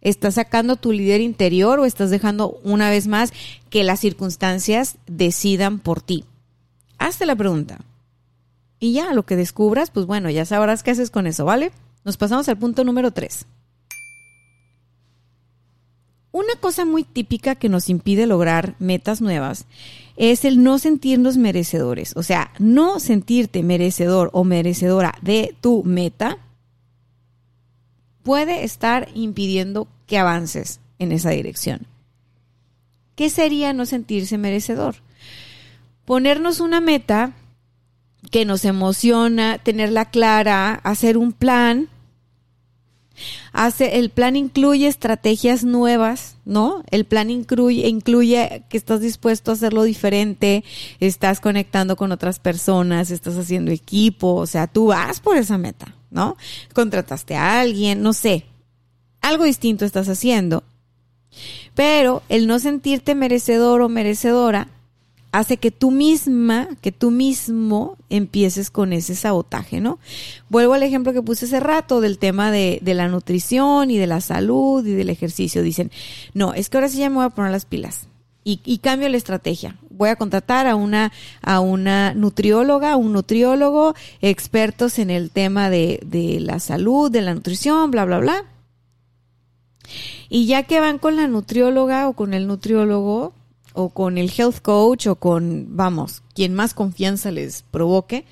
¿Estás 0.00 0.36
sacando 0.36 0.76
tu 0.76 0.92
líder 0.92 1.20
interior 1.20 1.78
o 1.78 1.84
estás 1.84 2.08
dejando 2.08 2.58
una 2.64 2.88
vez 2.88 3.06
más 3.06 3.34
que 3.68 3.84
las 3.84 4.00
circunstancias 4.00 4.96
decidan 5.06 5.78
por 5.78 6.00
ti? 6.00 6.24
Hazte 6.98 7.26
la 7.26 7.36
pregunta. 7.36 7.78
Y 8.80 8.92
ya, 8.92 9.12
lo 9.12 9.24
que 9.24 9.36
descubras, 9.36 9.90
pues 9.90 10.06
bueno, 10.06 10.30
ya 10.30 10.44
sabrás 10.44 10.82
qué 10.82 10.92
haces 10.92 11.10
con 11.10 11.26
eso, 11.26 11.44
¿vale? 11.44 11.72
Nos 12.04 12.16
pasamos 12.16 12.48
al 12.48 12.58
punto 12.58 12.84
número 12.84 13.10
3. 13.10 13.46
una 16.38 16.54
cosa 16.60 16.84
muy 16.84 17.04
típica 17.04 17.56
que 17.56 17.68
nos 17.68 17.88
impide 17.88 18.26
lograr 18.26 18.74
metas 18.78 19.20
nuevas 19.20 19.66
es 20.16 20.44
el 20.44 20.62
no 20.62 20.78
sentirnos 20.78 21.36
merecedores. 21.36 22.16
O 22.16 22.22
sea, 22.22 22.52
no 22.58 23.00
sentirte 23.00 23.62
merecedor 23.62 24.30
o 24.32 24.44
merecedora 24.44 25.14
de 25.22 25.54
tu 25.60 25.84
meta 25.84 26.38
puede 28.22 28.64
estar 28.64 29.08
impidiendo 29.14 29.88
que 30.06 30.18
avances 30.18 30.80
en 30.98 31.12
esa 31.12 31.30
dirección. 31.30 31.86
¿Qué 33.14 33.30
sería 33.30 33.72
no 33.72 33.86
sentirse 33.86 34.38
merecedor? 34.38 34.96
Ponernos 36.08 36.60
una 36.60 36.80
meta 36.80 37.32
que 38.30 38.46
nos 38.46 38.64
emociona, 38.64 39.58
tenerla 39.58 40.06
clara, 40.06 40.80
hacer 40.82 41.18
un 41.18 41.34
plan 41.34 41.90
Hace, 43.52 43.98
el 43.98 44.08
plan 44.08 44.34
incluye 44.34 44.86
estrategias 44.86 45.64
nuevas, 45.64 46.38
¿no? 46.46 46.82
El 46.90 47.04
plan 47.04 47.28
incluye, 47.28 47.86
incluye 47.88 48.62
que 48.70 48.78
estás 48.78 49.02
dispuesto 49.02 49.50
a 49.50 49.54
hacerlo 49.54 49.82
diferente, 49.82 50.64
estás 50.98 51.40
conectando 51.40 51.96
con 51.96 52.10
otras 52.10 52.38
personas, 52.38 53.10
estás 53.10 53.36
haciendo 53.36 53.70
equipo, 53.70 54.34
o 54.34 54.46
sea, 54.46 54.66
tú 54.66 54.86
vas 54.86 55.20
por 55.20 55.36
esa 55.36 55.58
meta, 55.58 55.94
¿no? 56.10 56.38
Contrataste 56.72 57.36
a 57.36 57.60
alguien, 57.60 58.00
no 58.00 58.14
sé, 58.14 58.46
algo 59.20 59.44
distinto 59.44 59.84
estás 59.84 60.08
haciendo. 60.08 60.62
Pero 61.74 62.22
el 62.30 62.46
no 62.46 62.58
sentirte 62.60 63.14
merecedor 63.14 63.82
o 63.82 63.90
merecedora 63.90 64.68
hace 65.32 65.58
que 65.58 65.70
tú 65.70 65.90
misma, 65.90 66.68
que 66.80 66.92
tú 66.92 67.10
mismo 67.10 67.96
empieces 68.08 68.70
con 68.70 68.92
ese 68.92 69.14
sabotaje, 69.14 69.80
¿no? 69.80 69.98
Vuelvo 70.48 70.74
al 70.74 70.82
ejemplo 70.82 71.12
que 71.12 71.22
puse 71.22 71.44
hace 71.44 71.60
rato 71.60 72.00
del 72.00 72.18
tema 72.18 72.50
de, 72.50 72.78
de, 72.82 72.94
la 72.94 73.08
nutrición 73.08 73.90
y 73.90 73.98
de 73.98 74.06
la 74.06 74.20
salud 74.20 74.84
y 74.86 74.92
del 74.92 75.10
ejercicio. 75.10 75.62
Dicen, 75.62 75.90
no, 76.34 76.54
es 76.54 76.68
que 76.68 76.78
ahora 76.78 76.88
sí 76.88 76.98
ya 76.98 77.10
me 77.10 77.16
voy 77.16 77.26
a 77.26 77.30
poner 77.30 77.52
las 77.52 77.66
pilas. 77.66 78.08
Y, 78.44 78.60
y 78.64 78.78
cambio 78.78 79.08
la 79.10 79.18
estrategia. 79.18 79.76
Voy 79.90 80.08
a 80.08 80.16
contratar 80.16 80.66
a 80.66 80.74
una, 80.76 81.12
a 81.42 81.60
una 81.60 82.14
nutrióloga, 82.14 82.96
un 82.96 83.12
nutriólogo, 83.12 83.94
expertos 84.22 84.98
en 84.98 85.10
el 85.10 85.30
tema 85.30 85.68
de, 85.68 86.00
de 86.06 86.40
la 86.40 86.58
salud, 86.58 87.10
de 87.10 87.20
la 87.20 87.34
nutrición, 87.34 87.90
bla, 87.90 88.06
bla, 88.06 88.18
bla. 88.18 88.44
Y 90.30 90.46
ya 90.46 90.62
que 90.62 90.80
van 90.80 90.98
con 90.98 91.16
la 91.16 91.26
nutrióloga 91.26 92.08
o 92.08 92.14
con 92.14 92.32
el 92.32 92.46
nutriólogo, 92.46 93.34
o 93.78 93.90
con 93.90 94.18
el 94.18 94.32
health 94.36 94.60
coach 94.60 95.06
o 95.06 95.14
con, 95.14 95.76
vamos, 95.76 96.22
quien 96.34 96.52
más 96.52 96.74
confianza 96.74 97.30
les 97.30 97.62
provoque, 97.62 98.24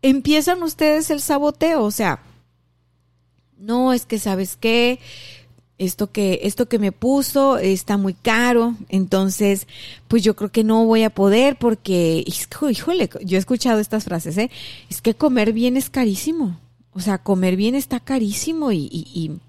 empiezan 0.00 0.62
ustedes 0.62 1.10
el 1.10 1.20
saboteo, 1.20 1.82
o 1.82 1.90
sea, 1.90 2.22
no 3.58 3.92
es 3.92 4.06
que 4.06 4.20
sabes 4.20 4.56
qué, 4.56 5.00
esto 5.78 6.12
que 6.12 6.38
esto 6.44 6.68
que 6.68 6.78
me 6.78 6.92
puso 6.92 7.58
está 7.58 7.96
muy 7.96 8.14
caro, 8.14 8.76
entonces 8.88 9.66
pues 10.06 10.22
yo 10.22 10.36
creo 10.36 10.52
que 10.52 10.62
no 10.62 10.84
voy 10.84 11.02
a 11.02 11.10
poder 11.10 11.56
porque 11.56 12.24
híjole, 12.70 13.10
yo 13.24 13.36
he 13.36 13.40
escuchado 13.40 13.80
estas 13.80 14.04
frases, 14.04 14.38
¿eh? 14.38 14.50
Es 14.88 15.02
que 15.02 15.14
comer 15.14 15.52
bien 15.52 15.76
es 15.76 15.90
carísimo. 15.90 16.60
O 16.94 17.00
sea, 17.00 17.18
comer 17.18 17.56
bien 17.56 17.74
está 17.74 18.00
carísimo 18.00 18.70
y, 18.70 19.40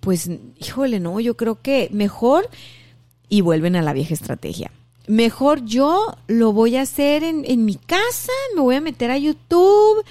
pues 0.00 0.28
híjole, 0.58 0.98
no, 0.98 1.20
yo 1.20 1.36
creo 1.36 1.62
que 1.62 1.88
mejor 1.92 2.50
y 3.30 3.40
vuelven 3.40 3.76
a 3.76 3.82
la 3.82 3.94
vieja 3.94 4.12
estrategia. 4.12 4.70
Mejor 5.06 5.64
yo 5.64 6.14
lo 6.26 6.52
voy 6.52 6.76
a 6.76 6.82
hacer 6.82 7.24
en, 7.24 7.44
en 7.46 7.64
mi 7.64 7.76
casa, 7.76 8.32
me 8.54 8.60
voy 8.60 8.74
a 8.76 8.80
meter 8.82 9.10
a 9.10 9.16
YouTube 9.16 10.04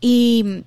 y, 0.00 0.64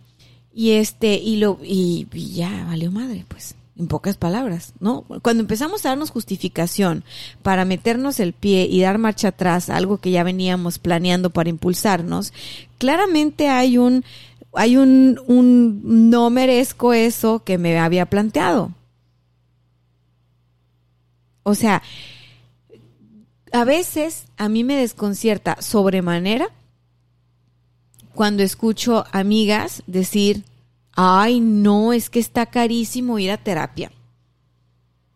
y 0.53 0.71
este, 0.71 1.15
y 1.15 1.37
lo, 1.37 1.57
y, 1.63 2.07
ya 2.13 2.65
valió 2.67 2.91
madre, 2.91 3.25
pues 3.27 3.55
en 3.75 3.87
pocas 3.87 4.17
palabras, 4.17 4.73
¿no? 4.79 5.03
Cuando 5.23 5.41
empezamos 5.41 5.83
a 5.83 5.89
darnos 5.89 6.11
justificación 6.11 7.03
para 7.41 7.65
meternos 7.65 8.19
el 8.19 8.33
pie 8.33 8.67
y 8.69 8.81
dar 8.81 8.99
marcha 8.99 9.29
atrás, 9.29 9.71
algo 9.71 9.97
que 9.97 10.11
ya 10.11 10.23
veníamos 10.23 10.77
planeando 10.77 11.31
para 11.31 11.49
impulsarnos, 11.49 12.33
claramente 12.77 13.49
hay 13.49 13.79
un, 13.79 14.05
hay 14.53 14.77
un, 14.77 15.19
un 15.25 16.11
no 16.11 16.29
merezco 16.29 16.93
eso 16.93 17.43
que 17.43 17.57
me 17.57 17.79
había 17.79 18.05
planteado. 18.05 18.71
O 21.43 21.55
sea, 21.55 21.83
a 23.51 23.63
veces 23.65 24.25
a 24.37 24.49
mí 24.49 24.63
me 24.63 24.75
desconcierta 24.75 25.61
sobremanera 25.61 26.49
cuando 28.13 28.43
escucho 28.43 29.05
amigas 29.11 29.83
decir, 29.87 30.43
ay, 30.95 31.39
no, 31.39 31.93
es 31.93 32.09
que 32.09 32.19
está 32.19 32.45
carísimo 32.45 33.19
ir 33.19 33.31
a 33.31 33.37
terapia. 33.37 33.91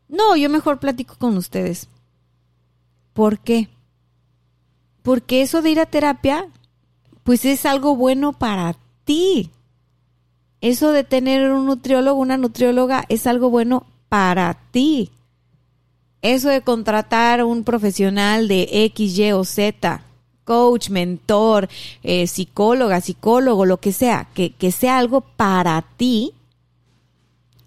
No, 0.07 0.35
yo 0.35 0.49
mejor 0.49 0.79
platico 0.79 1.15
con 1.17 1.37
ustedes. 1.37 1.87
¿Por 3.13 3.39
qué? 3.39 3.69
Porque 5.03 5.41
eso 5.41 5.61
de 5.61 5.71
ir 5.71 5.79
a 5.79 5.85
terapia, 5.85 6.47
pues 7.23 7.45
es 7.45 7.65
algo 7.65 7.95
bueno 7.95 8.33
para 8.33 8.75
ti. 9.03 9.51
Eso 10.61 10.91
de 10.91 11.03
tener 11.03 11.51
un 11.51 11.65
nutriólogo, 11.65 12.19
una 12.19 12.37
nutrióloga, 12.37 13.05
es 13.09 13.27
algo 13.27 13.49
bueno 13.49 13.85
para 14.09 14.53
ti. 14.71 15.11
Eso 16.21 16.49
de 16.49 16.61
contratar 16.61 17.43
un 17.43 17.63
profesional 17.63 18.47
de 18.47 18.67
X, 18.85 19.17
Y 19.17 19.31
o 19.31 19.43
Z, 19.43 20.03
coach, 20.43 20.89
mentor, 20.89 21.69
eh, 22.03 22.25
psicóloga, 22.27 23.01
psicólogo, 23.01 23.65
lo 23.65 23.77
que 23.77 23.91
sea, 23.91 24.27
que, 24.33 24.51
que 24.51 24.71
sea 24.71 24.97
algo 24.97 25.21
para 25.21 25.83
ti, 25.97 26.33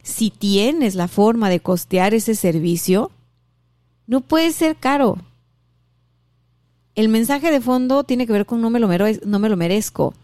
si 0.02 0.30
tienes 0.30 0.94
la 0.94 1.08
forma 1.08 1.48
de 1.48 1.60
costear 1.60 2.14
ese 2.14 2.34
servicio, 2.34 3.10
no 4.06 4.20
puede 4.20 4.52
ser 4.52 4.76
caro. 4.76 5.18
El 6.94 7.08
mensaje 7.08 7.50
de 7.50 7.60
fondo 7.60 8.04
tiene 8.04 8.26
que 8.26 8.32
ver 8.32 8.46
con 8.46 8.60
no 8.60 8.70
me 8.70 8.80
lo, 8.80 8.88
no 9.24 9.38
me 9.38 9.48
lo 9.48 9.56
merezco. 9.56 10.14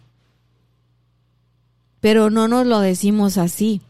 Pero 2.00 2.30
no 2.30 2.48
nos 2.48 2.66
lo 2.66 2.80
decimos 2.80 3.38
así. 3.38 3.80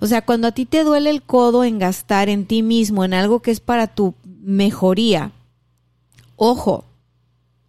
O 0.00 0.06
sea, 0.06 0.22
cuando 0.22 0.48
a 0.48 0.52
ti 0.52 0.66
te 0.66 0.84
duele 0.84 1.10
el 1.10 1.22
codo 1.22 1.64
en 1.64 1.78
gastar 1.78 2.28
en 2.28 2.46
ti 2.46 2.62
mismo, 2.62 3.04
en 3.04 3.14
algo 3.14 3.40
que 3.40 3.50
es 3.50 3.60
para 3.60 3.86
tu 3.86 4.14
mejoría, 4.42 5.32
ojo, 6.36 6.84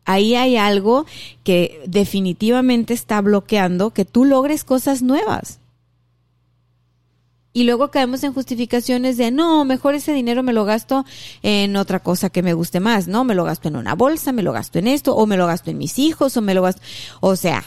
ahí 0.06 0.36
hay 0.36 0.58
algo 0.58 1.06
que 1.44 1.82
definitivamente 1.86 2.94
está 2.94 3.22
bloqueando 3.22 3.92
que 3.92 4.06
tú 4.06 4.26
logres 4.26 4.64
cosas 4.64 5.02
nuevas. 5.02 5.60
Y 7.52 7.64
luego 7.64 7.90
caemos 7.90 8.24
en 8.24 8.34
justificaciones 8.34 9.18
de, 9.18 9.32
no, 9.32 9.66
mejor 9.66 9.96
ese 9.96 10.14
dinero 10.14 10.44
me 10.44 10.54
lo 10.54 10.66
gasto 10.66 11.06
en 11.42 11.76
otra 11.76 12.00
cosa 12.00 12.30
que 12.30 12.44
me 12.44 12.54
guste 12.54 12.80
más, 12.80 13.08
¿no? 13.08 13.24
Me 13.24 13.34
lo 13.34 13.44
gasto 13.44 13.68
en 13.68 13.76
una 13.76 13.96
bolsa, 13.96 14.32
me 14.32 14.44
lo 14.44 14.54
gasto 14.54 14.78
en 14.80 14.88
esto, 14.88 15.16
o 15.16 15.26
me 15.26 15.36
lo 15.36 15.48
gasto 15.48 15.72
en 15.72 15.80
mis 15.80 15.98
hijos, 15.98 16.38
o 16.38 16.42
me 16.42 16.54
lo 16.54 16.62
gasto... 16.62 16.82
O 17.22 17.36
sea, 17.36 17.66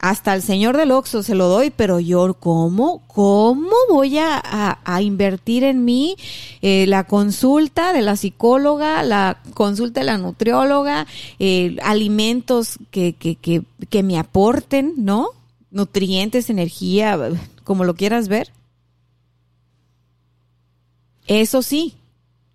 hasta 0.00 0.34
el 0.34 0.40
señor 0.40 0.78
del 0.78 0.92
Oxxo 0.92 1.22
se 1.22 1.34
lo 1.34 1.48
doy, 1.48 1.70
pero 1.70 2.00
yo, 2.00 2.32
¿cómo? 2.32 3.02
¿Cómo 3.06 3.70
voy 3.90 4.16
a, 4.16 4.78
a, 4.82 5.02
invertir 5.02 5.62
en 5.62 5.84
mí 5.84 6.16
eh, 6.62 6.86
la 6.86 7.04
consulta 7.04 7.92
de 7.92 8.00
la 8.00 8.16
psicóloga, 8.16 9.02
la 9.02 9.42
consulta 9.52 10.00
de 10.00 10.06
la 10.06 10.16
nutrióloga, 10.16 11.06
eh, 11.38 11.76
alimentos 11.82 12.78
que, 12.90 13.12
que, 13.12 13.36
que, 13.36 13.62
que 13.90 14.02
me 14.02 14.18
aporten, 14.18 14.94
¿no? 14.96 15.28
Nutrientes, 15.70 16.48
energía, 16.48 17.18
como 17.62 17.84
lo 17.84 17.94
quieras 17.94 18.28
ver. 18.28 18.50
Eso 21.26 21.60
sí, 21.60 21.94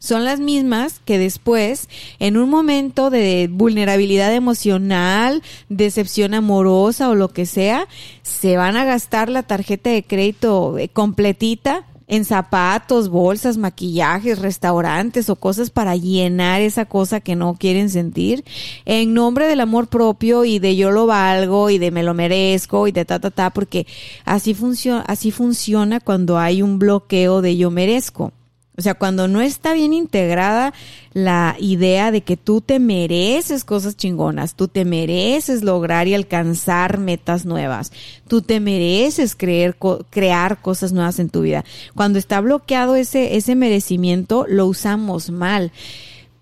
son 0.06 0.24
las 0.24 0.40
mismas 0.40 1.02
que 1.04 1.18
después, 1.18 1.90
en 2.20 2.38
un 2.38 2.50
momento 2.50 3.10
de 3.10 3.50
vulnerabilidad 3.52 4.34
emocional, 4.34 5.42
decepción 5.70 6.34
amorosa 6.34 7.10
o 7.10 7.16
lo 7.16 7.30
que 7.30 7.46
sea, 7.46 7.88
se 8.22 8.56
van 8.56 8.78
a 8.78 8.86
gastar 8.86 9.30
la 9.30 9.44
tarjeta 9.44 9.90
de 9.90 10.04
crédito 10.04 10.78
eh, 10.78 10.90
completita 10.90 11.86
en 12.08 12.24
zapatos, 12.24 13.10
bolsas, 13.10 13.58
maquillajes, 13.58 14.40
restaurantes 14.40 15.30
o 15.30 15.36
cosas 15.36 15.72
para 15.72 15.96
llenar 15.96 16.62
esa 16.62 16.86
cosa 16.86 17.20
que 17.20 17.36
no 17.36 17.56
quieren 17.56 17.90
sentir, 17.90 18.44
en 18.86 19.14
nombre 19.14 19.48
del 19.48 19.60
amor 19.60 19.88
propio 19.88 20.46
y 20.46 20.60
de 20.60 20.76
yo 20.76 20.92
lo 20.92 21.08
valgo 21.08 21.70
y 21.70 21.78
de 21.78 21.92
me 21.92 22.04
lo 22.04 22.14
merezco 22.14 22.88
y 22.88 22.92
de 22.92 23.06
ta 23.06 23.20
ta 23.20 23.32
ta, 23.32 23.50
porque 23.50 23.88
así 24.24 24.54
funciona, 24.54 25.02
así 25.02 25.32
funciona 25.32 26.00
cuando 26.00 26.38
hay 26.38 26.62
un 26.62 26.78
bloqueo 26.78 27.42
de 27.42 27.58
yo 27.58 27.72
merezco. 27.72 28.32
O 28.78 28.82
sea, 28.82 28.94
cuando 28.94 29.28
no 29.28 29.40
está 29.40 29.74
bien 29.74 29.94
integrada 29.94 30.74
la 31.14 31.56
idea 31.60 32.12
de 32.12 32.22
que 32.22 32.36
tú 32.36 32.60
te 32.60 32.80
mereces 32.80 33.64
cosas 33.64 33.96
chingonas, 33.96 34.56
tú 34.56 34.68
te 34.68 34.84
mereces 34.84 35.64
lograr 35.64 36.10
y 36.10 36.14
alcanzar 36.14 36.98
metas 36.98 37.46
nuevas, 37.46 37.94
tú 38.28 38.42
te 38.42 38.60
mereces 38.60 39.36
creer, 39.36 39.78
crear 40.10 40.62
cosas 40.62 40.92
nuevas 40.92 41.20
en 41.20 41.30
tu 41.30 41.42
vida. 41.42 41.64
Cuando 41.96 42.20
está 42.20 42.42
bloqueado 42.42 42.96
ese, 42.96 43.38
ese 43.38 43.56
merecimiento, 43.56 44.46
lo 44.50 44.66
usamos 44.68 45.30
mal. 45.30 45.72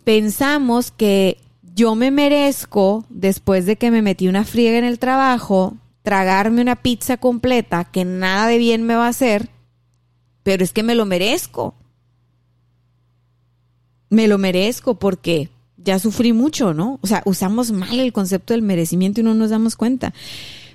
Pensamos 0.03 0.89
que 0.89 1.37
yo 1.75 1.93
me 1.93 2.09
merezco, 2.09 3.05
después 3.09 3.67
de 3.67 3.75
que 3.75 3.91
me 3.91 4.01
metí 4.01 4.27
una 4.27 4.43
friega 4.43 4.79
en 4.79 4.85
el 4.85 4.97
trabajo, 4.97 5.75
tragarme 6.01 6.61
una 6.63 6.77
pizza 6.77 7.17
completa 7.17 7.85
que 7.85 8.05
nada 8.05 8.47
de 8.47 8.57
bien 8.57 8.83
me 8.83 8.95
va 8.95 9.05
a 9.05 9.09
hacer, 9.09 9.49
pero 10.41 10.63
es 10.63 10.73
que 10.73 10.83
me 10.83 10.95
lo 10.95 11.05
merezco 11.05 11.75
me 14.13 14.28
lo 14.28 14.38
merezco 14.38 14.95
porque 14.95 15.49
ya 15.78 15.99
sufrí 15.99 16.34
mucho, 16.34 16.73
¿no? 16.73 16.99
O 17.02 17.08
sea, 17.08 17.23
usamos 17.26 17.71
mal 17.71 17.99
el 17.99 18.13
concepto 18.13 18.54
del 18.54 18.62
merecimiento 18.62 19.19
y 19.19 19.23
no 19.23 19.34
nos 19.34 19.49
damos 19.49 19.76
cuenta. 19.76 20.13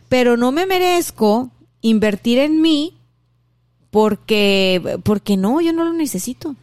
Pero 0.09 0.37
no 0.37 0.53
me 0.53 0.67
merezco 0.67 1.51
invertir 1.81 2.39
en 2.39 2.61
mí 2.61 2.95
porque, 3.91 4.99
porque 5.05 5.37
no, 5.37 5.61
yo 5.61 5.73
no 5.73 5.85
lo 5.85 5.93
necesito. 5.93 6.57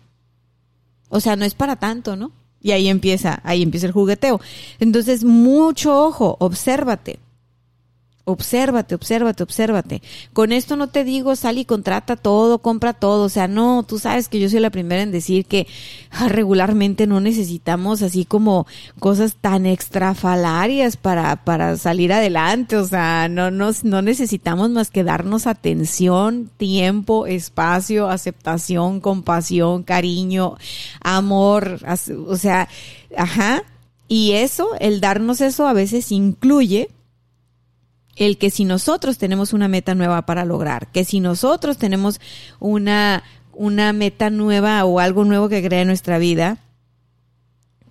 O 1.09 1.19
sea, 1.19 1.35
no 1.35 1.45
es 1.45 1.55
para 1.55 1.77
tanto, 1.77 2.15
¿no? 2.15 2.31
Y 2.61 2.71
ahí 2.71 2.87
empieza, 2.87 3.39
ahí 3.43 3.61
empieza 3.61 3.87
el 3.87 3.93
jugueteo. 3.93 4.41
Entonces, 4.79 5.23
mucho 5.23 5.97
ojo, 6.03 6.35
obsérvate. 6.39 7.19
Obsérvate, 8.27 8.95
obsérvate, 8.95 9.43
obsérvate. 9.43 10.01
Con 10.33 10.51
esto 10.51 10.75
no 10.75 10.87
te 10.87 11.03
digo 11.03 11.35
sal 11.35 11.59
y 11.59 11.65
contrata 11.65 12.15
todo, 12.15 12.57
compra 12.57 12.93
todo. 12.93 13.25
O 13.25 13.29
sea, 13.29 13.47
no, 13.47 13.83
tú 13.83 13.99
sabes 13.99 14.29
que 14.29 14.39
yo 14.39 14.49
soy 14.49 14.61
la 14.61 14.71
primera 14.71 15.03
en 15.03 15.11
decir 15.11 15.45
que 15.45 15.67
ah, 16.09 16.27
regularmente 16.27 17.05
no 17.05 17.19
necesitamos 17.19 18.01
así 18.01 18.25
como 18.25 18.65
cosas 18.99 19.35
tan 19.39 19.67
extrafalarias 19.67 20.97
para, 20.97 21.35
para 21.43 21.77
salir 21.77 22.11
adelante. 22.11 22.77
O 22.77 22.87
sea, 22.87 23.29
no, 23.29 23.51
nos, 23.51 23.83
no 23.83 24.01
necesitamos 24.01 24.71
más 24.71 24.89
que 24.89 25.03
darnos 25.03 25.45
atención, 25.45 26.49
tiempo, 26.57 27.27
espacio, 27.27 28.09
aceptación, 28.09 29.01
compasión, 29.01 29.83
cariño, 29.83 30.57
amor. 30.99 31.77
O 32.27 32.37
sea, 32.37 32.69
ajá. 33.15 33.61
Y 34.07 34.31
eso, 34.31 34.69
el 34.79 34.99
darnos 34.99 35.41
eso 35.41 35.67
a 35.67 35.73
veces 35.73 36.11
incluye 36.11 36.89
el 38.15 38.37
que 38.37 38.49
si 38.49 38.65
nosotros 38.65 39.17
tenemos 39.17 39.53
una 39.53 39.67
meta 39.67 39.95
nueva 39.95 40.25
para 40.25 40.45
lograr, 40.45 40.87
que 40.87 41.03
si 41.03 41.19
nosotros 41.19 41.77
tenemos 41.77 42.19
una, 42.59 43.23
una 43.53 43.93
meta 43.93 44.29
nueva 44.29 44.83
o 44.85 44.99
algo 44.99 45.25
nuevo 45.25 45.49
que 45.49 45.63
crea 45.63 45.81
en 45.81 45.87
nuestra 45.87 46.17
vida, 46.17 46.59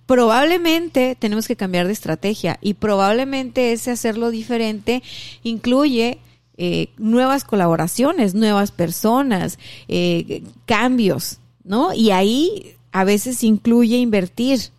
probablemente 0.05 1.15
tenemos 1.19 1.47
que 1.47 1.55
cambiar 1.55 1.87
de 1.87 1.93
estrategia 1.93 2.57
y 2.61 2.75
probablemente 2.75 3.71
ese 3.71 3.91
hacerlo 3.91 4.31
diferente 4.31 5.03
incluye 5.43 6.19
eh, 6.57 6.89
nuevas 6.97 7.43
colaboraciones, 7.43 8.33
nuevas 8.33 8.71
personas, 8.71 9.59
eh, 9.87 10.43
cambios, 10.65 11.39
¿no? 11.63 11.93
Y 11.93 12.11
ahí 12.11 12.75
a 12.91 13.03
veces 13.03 13.43
incluye 13.43 13.97
invertir. 13.97 14.69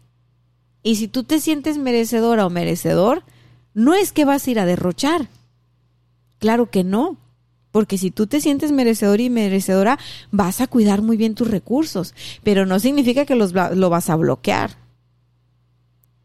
Y 0.82 0.96
si 0.96 1.06
tú 1.06 1.24
te 1.24 1.40
sientes 1.40 1.76
merecedora 1.76 2.46
o 2.46 2.50
merecedor, 2.50 3.24
no 3.76 3.94
es 3.94 4.10
que 4.10 4.24
vas 4.24 4.44
a 4.44 4.50
ir 4.50 4.58
a 4.58 4.66
derrochar, 4.66 5.28
Claro 6.38 6.70
que 6.70 6.84
no. 6.84 7.16
Porque 7.72 7.98
si 7.98 8.10
tú 8.10 8.26
te 8.26 8.40
sientes 8.40 8.72
merecedor 8.72 9.20
y 9.20 9.28
merecedora, 9.28 9.98
vas 10.30 10.60
a 10.60 10.66
cuidar 10.66 11.02
muy 11.02 11.18
bien 11.18 11.34
tus 11.34 11.50
recursos, 11.50 12.14
pero 12.42 12.64
no 12.64 12.78
significa 12.78 13.26
que 13.26 13.34
los, 13.34 13.52
lo 13.52 13.90
vas 13.90 14.08
a 14.08 14.16
bloquear. 14.16 14.78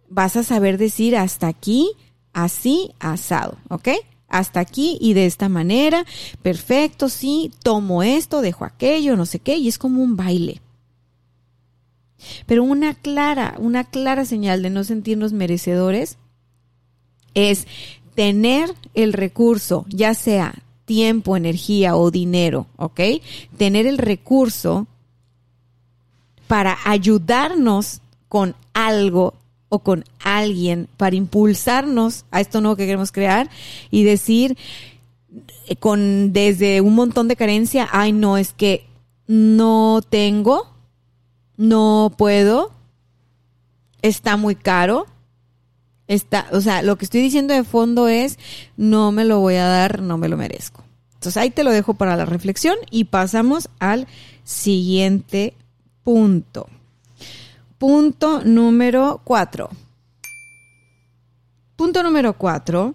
Vas 0.09 0.37
a 0.37 0.43
saber 0.43 0.77
decir 0.77 1.17
hasta 1.17 1.47
aquí, 1.47 1.91
así, 2.31 2.91
asado, 2.99 3.57
¿ok? 3.69 3.89
Hasta 4.29 4.61
aquí 4.61 4.97
y 5.01 5.13
de 5.13 5.25
esta 5.25 5.49
manera, 5.49 6.05
perfecto, 6.41 7.09
sí, 7.09 7.51
tomo 7.63 8.01
esto, 8.01 8.39
dejo 8.39 8.63
aquello, 8.63 9.17
no 9.17 9.25
sé 9.25 9.39
qué, 9.39 9.57
y 9.57 9.67
es 9.67 9.77
como 9.77 10.01
un 10.01 10.15
baile. 10.15 10.61
Pero 12.45 12.63
una 12.63 12.93
clara, 12.93 13.55
una 13.57 13.83
clara 13.83 14.23
señal 14.23 14.61
de 14.61 14.69
no 14.69 14.85
sentirnos 14.85 15.33
merecedores 15.33 16.17
es 17.33 17.67
tener 18.15 18.73
el 18.93 19.13
recurso, 19.13 19.85
ya 19.89 20.13
sea 20.13 20.53
tiempo, 20.85 21.37
energía 21.37 21.95
o 21.95 22.11
dinero, 22.11 22.67
¿ok? 22.75 22.99
Tener 23.57 23.87
el 23.87 23.97
recurso 23.97 24.87
para 26.47 26.77
ayudarnos 26.83 28.01
con 28.27 28.55
algo 28.73 29.35
o 29.69 29.79
con 29.79 30.03
alguien, 30.19 30.89
para 30.97 31.15
impulsarnos 31.15 32.25
a 32.29 32.41
esto 32.41 32.59
nuevo 32.59 32.75
que 32.75 32.85
queremos 32.85 33.13
crear 33.13 33.49
y 33.89 34.03
decir 34.03 34.57
con 35.79 36.33
desde 36.33 36.81
un 36.81 36.95
montón 36.95 37.29
de 37.29 37.37
carencia, 37.37 37.87
ay 37.91 38.11
no, 38.11 38.37
es 38.37 38.51
que 38.51 38.85
no 39.27 40.01
tengo, 40.09 40.67
no 41.55 42.11
puedo, 42.17 42.71
está 44.01 44.35
muy 44.35 44.55
caro, 44.55 45.05
Está, 46.11 46.47
o 46.51 46.59
sea, 46.59 46.81
lo 46.81 46.97
que 46.97 47.05
estoy 47.05 47.21
diciendo 47.21 47.53
de 47.53 47.63
fondo 47.63 48.09
es, 48.09 48.37
no 48.75 49.13
me 49.13 49.23
lo 49.23 49.39
voy 49.39 49.55
a 49.55 49.65
dar, 49.65 50.01
no 50.01 50.17
me 50.17 50.27
lo 50.27 50.35
merezco. 50.35 50.83
Entonces 51.13 51.37
ahí 51.37 51.51
te 51.51 51.63
lo 51.63 51.71
dejo 51.71 51.93
para 51.93 52.17
la 52.17 52.25
reflexión 52.25 52.75
y 52.89 53.05
pasamos 53.05 53.69
al 53.79 54.07
siguiente 54.43 55.53
punto. 56.03 56.67
Punto 57.77 58.41
número 58.43 59.21
cuatro. 59.23 59.69
Punto 61.77 62.03
número 62.03 62.33
cuatro. 62.33 62.93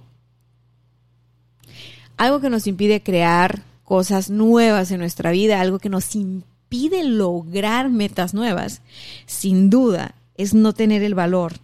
Algo 2.18 2.42
que 2.42 2.50
nos 2.50 2.66
impide 2.66 3.02
crear 3.02 3.62
cosas 3.83 4.29
nuevas 4.29 4.90
en 4.90 5.00
nuestra 5.00 5.31
vida, 5.31 5.62
algo 5.62 5.79
que 5.79 5.88
nos 5.88 6.14
impide 6.16 7.02
lograr 7.02 7.88
metas 7.88 8.35
nuevas, 8.35 8.83
sin 9.24 9.70
duda, 9.70 10.16
es 10.35 10.52
no 10.52 10.74
tener 10.74 11.02
el 11.02 11.14
valor 11.14 11.55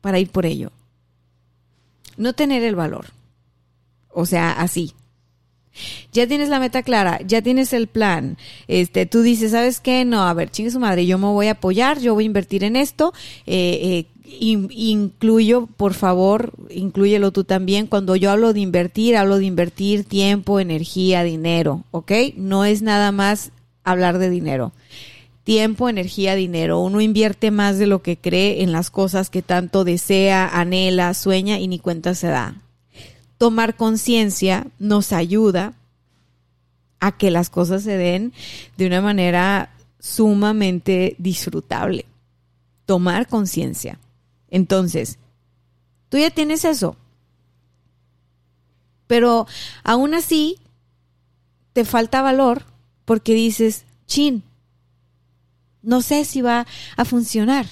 para 0.00 0.20
ir 0.20 0.30
por 0.30 0.46
ello 0.46 0.70
no 2.16 2.32
tener 2.32 2.62
el 2.62 2.74
valor. 2.74 3.06
O 4.08 4.26
sea, 4.26 4.52
así. 4.52 4.94
Ya 6.12 6.26
tienes 6.26 6.50
la 6.50 6.60
meta 6.60 6.82
clara, 6.82 7.20
ya 7.26 7.40
tienes 7.40 7.72
el 7.72 7.86
plan. 7.86 8.36
Este, 8.68 9.06
tú 9.06 9.22
dices, 9.22 9.52
¿sabes 9.52 9.80
qué? 9.80 10.04
No, 10.04 10.22
a 10.22 10.34
ver, 10.34 10.50
chingue 10.50 10.70
su 10.70 10.78
madre, 10.78 11.06
yo 11.06 11.16
me 11.16 11.26
voy 11.26 11.46
a 11.46 11.52
apoyar, 11.52 11.98
yo 11.98 12.12
voy 12.12 12.24
a 12.24 12.26
invertir 12.26 12.62
en 12.62 12.76
esto. 12.76 13.14
Eh, 13.46 13.80
eh, 13.82 14.06
incluyo, 14.24 15.66
por 15.76 15.94
favor, 15.94 16.52
incluyelo 16.70 17.32
tú 17.32 17.44
también. 17.44 17.86
Cuando 17.86 18.16
yo 18.16 18.30
hablo 18.30 18.52
de 18.52 18.60
invertir, 18.60 19.16
hablo 19.16 19.38
de 19.38 19.46
invertir 19.46 20.04
tiempo, 20.04 20.60
energía, 20.60 21.22
dinero, 21.22 21.84
¿ok? 21.90 22.12
No 22.36 22.66
es 22.66 22.82
nada 22.82 23.10
más 23.12 23.50
hablar 23.82 24.18
de 24.18 24.28
dinero 24.28 24.72
tiempo, 25.44 25.88
energía, 25.88 26.34
dinero. 26.34 26.80
Uno 26.80 27.00
invierte 27.00 27.50
más 27.50 27.78
de 27.78 27.86
lo 27.86 28.02
que 28.02 28.16
cree 28.16 28.62
en 28.62 28.72
las 28.72 28.90
cosas 28.90 29.30
que 29.30 29.42
tanto 29.42 29.84
desea, 29.84 30.48
anhela, 30.48 31.14
sueña 31.14 31.58
y 31.58 31.68
ni 31.68 31.78
cuenta 31.78 32.14
se 32.14 32.28
da. 32.28 32.60
Tomar 33.38 33.76
conciencia 33.76 34.66
nos 34.78 35.12
ayuda 35.12 35.74
a 37.00 37.12
que 37.12 37.30
las 37.30 37.50
cosas 37.50 37.82
se 37.82 37.96
den 37.96 38.32
de 38.76 38.86
una 38.86 39.00
manera 39.00 39.70
sumamente 39.98 41.16
disfrutable. 41.18 42.06
Tomar 42.86 43.26
conciencia. 43.26 43.98
Entonces, 44.48 45.18
tú 46.08 46.18
ya 46.18 46.30
tienes 46.30 46.64
eso. 46.64 46.96
Pero 49.08 49.46
aún 49.82 50.14
así, 50.14 50.58
te 51.72 51.84
falta 51.84 52.22
valor 52.22 52.64
porque 53.04 53.34
dices, 53.34 53.84
chin, 54.06 54.44
no 55.82 56.02
sé 56.02 56.24
si 56.24 56.42
va 56.42 56.66
a 56.96 57.04
funcionar. 57.04 57.66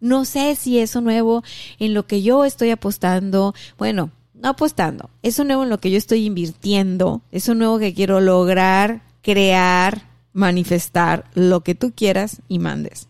No 0.00 0.24
sé 0.24 0.54
si 0.56 0.78
eso 0.78 1.00
nuevo 1.00 1.42
en 1.78 1.94
lo 1.94 2.06
que 2.06 2.22
yo 2.22 2.44
estoy 2.44 2.70
apostando, 2.70 3.54
bueno, 3.78 4.10
no 4.34 4.50
apostando, 4.50 5.08
eso 5.22 5.44
nuevo 5.44 5.62
en 5.62 5.70
lo 5.70 5.80
que 5.80 5.90
yo 5.90 5.96
estoy 5.96 6.26
invirtiendo, 6.26 7.22
eso 7.32 7.54
nuevo 7.54 7.78
que 7.78 7.94
quiero 7.94 8.20
lograr, 8.20 9.02
crear, 9.22 10.02
manifestar, 10.34 11.24
lo 11.34 11.62
que 11.62 11.74
tú 11.74 11.92
quieras 11.96 12.42
y 12.46 12.58
mandes. 12.58 13.08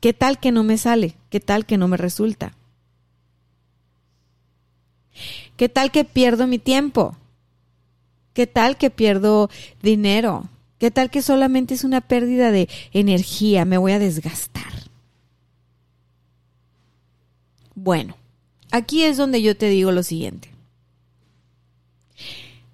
¿Qué 0.00 0.12
tal 0.12 0.38
que 0.38 0.52
no 0.52 0.62
me 0.62 0.78
sale? 0.78 1.16
¿Qué 1.30 1.40
tal 1.40 1.66
que 1.66 1.76
no 1.76 1.88
me 1.88 1.96
resulta? 1.96 2.54
¿Qué 5.56 5.68
tal 5.68 5.90
que 5.90 6.04
pierdo 6.04 6.46
mi 6.46 6.58
tiempo? 6.58 7.16
¿Qué 8.32 8.46
tal 8.46 8.76
que 8.78 8.90
pierdo 8.90 9.50
dinero? 9.82 10.48
¿Qué 10.82 10.90
tal 10.90 11.10
que 11.10 11.22
solamente 11.22 11.74
es 11.74 11.84
una 11.84 12.00
pérdida 12.00 12.50
de 12.50 12.68
energía? 12.92 13.64
Me 13.64 13.78
voy 13.78 13.92
a 13.92 14.00
desgastar. 14.00 14.90
Bueno, 17.76 18.16
aquí 18.72 19.04
es 19.04 19.16
donde 19.16 19.40
yo 19.42 19.56
te 19.56 19.68
digo 19.68 19.92
lo 19.92 20.02
siguiente. 20.02 20.50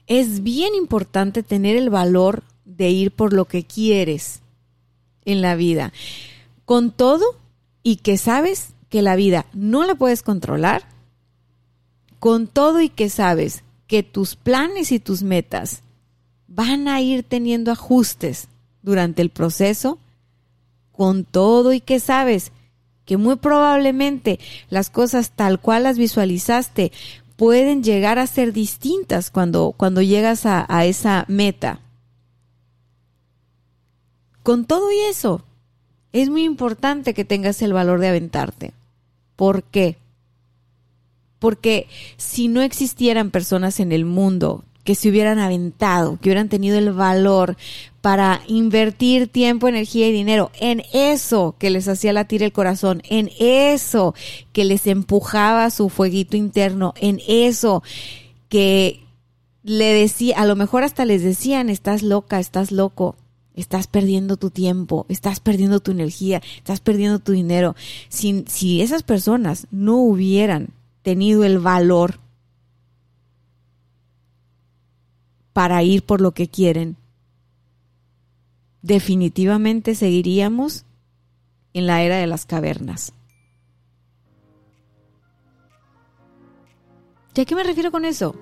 Es 0.06 0.42
bien 0.42 0.74
importante 0.74 1.42
tener 1.42 1.76
el 1.76 1.90
valor 1.90 2.44
de 2.64 2.88
ir 2.88 3.10
por 3.10 3.34
lo 3.34 3.44
que 3.44 3.64
quieres 3.64 4.40
en 5.26 5.42
la 5.42 5.54
vida. 5.54 5.92
Con 6.64 6.92
todo 6.92 7.26
y 7.82 7.96
que 7.96 8.16
sabes 8.16 8.68
que 8.88 9.02
la 9.02 9.16
vida 9.16 9.44
no 9.52 9.84
la 9.84 9.96
puedes 9.96 10.22
controlar. 10.22 10.88
Con 12.20 12.46
todo 12.46 12.80
y 12.80 12.88
que 12.88 13.10
sabes 13.10 13.64
que 13.86 14.02
tus 14.02 14.34
planes 14.34 14.92
y 14.92 14.98
tus 14.98 15.22
metas 15.22 15.82
van 16.58 16.88
a 16.88 17.00
ir 17.00 17.22
teniendo 17.22 17.70
ajustes 17.70 18.48
durante 18.82 19.22
el 19.22 19.30
proceso 19.30 20.00
con 20.90 21.22
todo 21.22 21.72
y 21.72 21.80
que 21.80 22.00
sabes 22.00 22.50
que 23.04 23.16
muy 23.16 23.36
probablemente 23.36 24.40
las 24.68 24.90
cosas 24.90 25.30
tal 25.30 25.60
cual 25.60 25.84
las 25.84 25.98
visualizaste 25.98 26.90
pueden 27.36 27.84
llegar 27.84 28.18
a 28.18 28.26
ser 28.26 28.52
distintas 28.52 29.30
cuando, 29.30 29.72
cuando 29.76 30.02
llegas 30.02 30.46
a, 30.46 30.66
a 30.68 30.84
esa 30.84 31.24
meta. 31.28 31.78
Con 34.42 34.64
todo 34.64 34.90
y 34.90 34.98
eso, 35.08 35.44
es 36.12 36.28
muy 36.28 36.42
importante 36.42 37.14
que 37.14 37.24
tengas 37.24 37.62
el 37.62 37.72
valor 37.72 38.00
de 38.00 38.08
aventarte. 38.08 38.72
¿Por 39.36 39.62
qué? 39.62 39.96
Porque 41.38 41.86
si 42.16 42.48
no 42.48 42.62
existieran 42.62 43.30
personas 43.30 43.78
en 43.78 43.92
el 43.92 44.04
mundo 44.04 44.64
que 44.88 44.94
se 44.94 45.10
hubieran 45.10 45.38
aventado, 45.38 46.18
que 46.18 46.30
hubieran 46.30 46.48
tenido 46.48 46.78
el 46.78 46.94
valor 46.94 47.58
para 48.00 48.40
invertir 48.46 49.28
tiempo, 49.28 49.68
energía 49.68 50.08
y 50.08 50.12
dinero 50.12 50.50
en 50.58 50.82
eso 50.94 51.56
que 51.58 51.68
les 51.68 51.88
hacía 51.88 52.14
latir 52.14 52.42
el 52.42 52.52
corazón, 52.52 53.02
en 53.04 53.30
eso 53.38 54.14
que 54.54 54.64
les 54.64 54.86
empujaba 54.86 55.68
su 55.68 55.90
fueguito 55.90 56.38
interno, 56.38 56.94
en 57.02 57.20
eso 57.28 57.82
que 58.48 59.04
le 59.62 59.92
decía, 59.92 60.38
a 60.38 60.46
lo 60.46 60.56
mejor 60.56 60.84
hasta 60.84 61.04
les 61.04 61.22
decían, 61.22 61.68
estás 61.68 62.02
loca, 62.02 62.40
estás 62.40 62.72
loco, 62.72 63.14
estás 63.56 63.88
perdiendo 63.88 64.38
tu 64.38 64.48
tiempo, 64.48 65.04
estás 65.10 65.38
perdiendo 65.38 65.80
tu 65.80 65.90
energía, 65.90 66.40
estás 66.56 66.80
perdiendo 66.80 67.18
tu 67.18 67.32
dinero. 67.32 67.76
Si, 68.08 68.42
si 68.48 68.80
esas 68.80 69.02
personas 69.02 69.66
no 69.70 69.96
hubieran 69.96 70.70
tenido 71.02 71.44
el 71.44 71.58
valor 71.58 72.20
para 75.58 75.82
ir 75.82 76.04
por 76.04 76.20
lo 76.20 76.30
que 76.30 76.46
quieren, 76.46 76.96
definitivamente 78.80 79.96
seguiríamos 79.96 80.84
en 81.72 81.88
la 81.88 82.00
era 82.04 82.18
de 82.18 82.28
las 82.28 82.46
cavernas. 82.46 83.12
¿Y 87.34 87.40
a 87.40 87.44
qué 87.44 87.56
me 87.56 87.64
refiero 87.64 87.90
con 87.90 88.04
eso? 88.04 88.36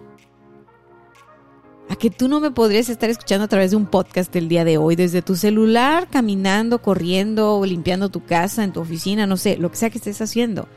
a 1.88 1.96
que 1.96 2.10
tú 2.10 2.28
no 2.28 2.38
me 2.38 2.50
podrías 2.50 2.90
estar 2.90 3.08
escuchando 3.08 3.46
a 3.46 3.48
través 3.48 3.70
de 3.70 3.78
un 3.78 3.86
podcast 3.86 4.36
el 4.36 4.48
día 4.50 4.66
de 4.66 4.76
hoy, 4.76 4.94
desde 4.94 5.22
tu 5.22 5.36
celular, 5.36 6.08
caminando, 6.10 6.82
corriendo, 6.82 7.64
limpiando 7.64 8.10
tu 8.10 8.26
casa, 8.26 8.62
en 8.62 8.74
tu 8.74 8.80
oficina, 8.80 9.26
no 9.26 9.38
sé, 9.38 9.56
lo 9.56 9.70
que 9.70 9.76
sea 9.78 9.88
que 9.88 9.96
estés 9.96 10.20
haciendo. 10.20 10.68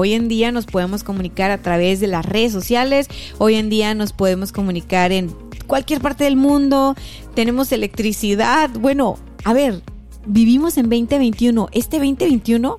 Hoy 0.00 0.12
en 0.12 0.28
día 0.28 0.52
nos 0.52 0.66
podemos 0.66 1.02
comunicar 1.02 1.50
a 1.50 1.58
través 1.58 1.98
de 1.98 2.06
las 2.06 2.24
redes 2.24 2.52
sociales, 2.52 3.08
hoy 3.38 3.56
en 3.56 3.68
día 3.68 3.96
nos 3.96 4.12
podemos 4.12 4.52
comunicar 4.52 5.10
en 5.10 5.34
cualquier 5.66 6.00
parte 6.00 6.22
del 6.22 6.36
mundo, 6.36 6.94
tenemos 7.34 7.72
electricidad, 7.72 8.70
bueno, 8.78 9.18
a 9.42 9.52
ver, 9.52 9.82
vivimos 10.24 10.78
en 10.78 10.88
2021, 10.88 11.70
este 11.72 11.96
2021 11.96 12.76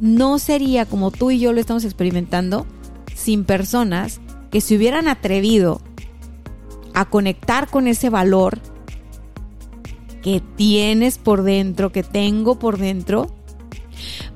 no 0.00 0.38
sería 0.38 0.86
como 0.86 1.10
tú 1.10 1.30
y 1.30 1.40
yo 1.40 1.52
lo 1.52 1.60
estamos 1.60 1.84
experimentando 1.84 2.66
sin 3.14 3.44
personas 3.44 4.22
que 4.50 4.62
se 4.62 4.76
hubieran 4.76 5.08
atrevido 5.08 5.82
a 6.94 7.04
conectar 7.04 7.68
con 7.68 7.86
ese 7.86 8.08
valor 8.08 8.60
que 10.22 10.40
tienes 10.56 11.18
por 11.18 11.42
dentro, 11.42 11.92
que 11.92 12.02
tengo 12.02 12.58
por 12.58 12.78
dentro, 12.78 13.26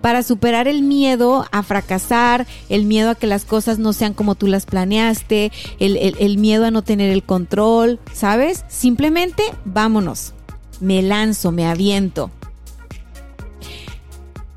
para 0.00 0.22
superar 0.22 0.68
el 0.68 0.82
miedo 0.82 1.46
a 1.52 1.62
fracasar, 1.62 2.46
el 2.68 2.84
miedo 2.84 3.10
a 3.10 3.14
que 3.14 3.26
las 3.26 3.44
cosas 3.44 3.78
no 3.78 3.92
sean 3.92 4.14
como 4.14 4.34
tú 4.34 4.46
las 4.46 4.66
planeaste, 4.66 5.52
el, 5.78 6.38
miedo 6.38 6.66
a 6.66 6.70
no 6.70 6.82
tener 6.82 7.10
el 7.10 7.22
control, 7.22 7.98
¿sabes? 8.12 8.64
Simplemente 8.68 9.42
vámonos, 9.64 10.34
me 10.80 11.02
lanzo, 11.02 11.52
me 11.52 11.66
aviento. 11.66 12.30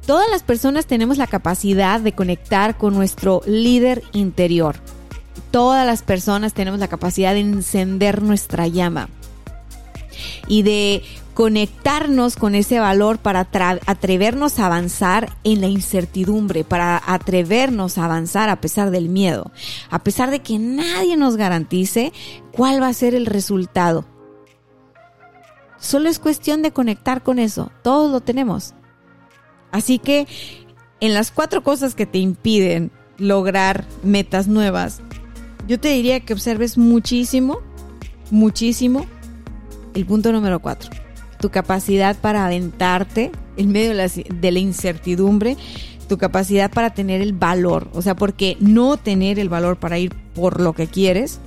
Todas 0.06 0.30
las 0.32 0.42
personas 0.42 0.88
tenemos 0.88 1.18
la 1.18 1.28
capacidad 1.28 2.00
de 2.00 2.14
conectar 2.14 2.78
con 2.78 2.96
nuestro 2.96 3.42
líder 3.46 4.04
interior 4.12 4.78
todas 5.52 5.86
las 5.86 6.04
personas 6.04 6.54
tenemos 6.54 6.80
la 6.80 6.88
capacidad 6.88 7.34
de 7.34 7.40
encender 7.40 8.22
nuestra 8.22 8.68
llama 8.68 9.10
y 10.48 10.64
de 10.64 11.04
conectarnos 11.40 12.36
con 12.36 12.54
ese 12.54 12.82
valor 12.82 13.18
para 13.20 13.48
atrevernos 13.86 14.60
a 14.60 14.66
avanzar 14.66 15.38
en 15.46 15.62
la 15.62 15.68
incertidumbre, 15.68 16.66
para 16.66 17.02
atrevernos 17.06 17.98
a 17.98 18.04
avanzar 18.04 18.50
a 18.50 18.60
pesar 18.60 18.92
del 18.92 19.08
miedo, 19.08 19.52
a 19.90 20.00
pesar 20.00 20.32
de 20.32 20.40
que 20.40 20.60
nadie 20.60 21.16
nos 21.16 21.38
garantice 21.38 22.12
cuál 22.52 22.84
va 22.84 22.90
a 22.90 22.94
ser 22.94 23.16
el 23.16 23.26
resultado. 23.26 24.04
Solo 25.80 26.10
es 26.10 26.20
cuestión 26.20 26.62
de 26.62 26.72
conectar 26.72 27.24
con 27.24 27.40
eso, 27.40 27.72
todos 27.84 28.12
lo 28.12 28.20
tenemos. 28.20 28.74
Así 29.72 29.98
que 29.98 30.28
en 31.00 31.14
las 31.14 31.32
cuatro 31.32 31.64
cosas 31.64 31.96
que 31.96 32.06
te 32.06 32.18
impiden 32.18 32.92
lograr 33.18 33.86
metas 34.04 34.50
nuevas, 34.50 35.00
yo 35.70 35.80
te 35.80 35.88
diría 35.88 36.20
que 36.20 36.34
observes 36.34 36.78
muchísimo, 36.78 37.60
muchísimo 38.30 39.06
el 40.00 40.06
punto 40.06 40.32
número 40.32 40.60
cuatro. 40.60 40.90
Tu 41.40 41.50
capacidad 41.50 42.18
para 42.18 42.46
aventarte 42.46 43.32
en 43.58 43.72
medio 43.72 43.90
de 43.90 44.52
la, 44.52 44.60
incertidumbre, 44.60 45.58
tu 46.08 46.18
capacidad 46.18 46.72
para 46.72 46.94
tener 46.94 47.22
el 47.22 47.34
valor. 47.34 47.88
O 47.94 48.02
sea, 48.02 48.16
porque 48.16 48.58
no 48.60 48.98
tener 48.98 49.40
el 49.40 49.50
valor 49.50 49.78
para 49.78 50.00
ir 50.00 50.14
por 50.34 50.60
lo 50.60 50.74
que 50.74 50.88
quieres 50.88 51.40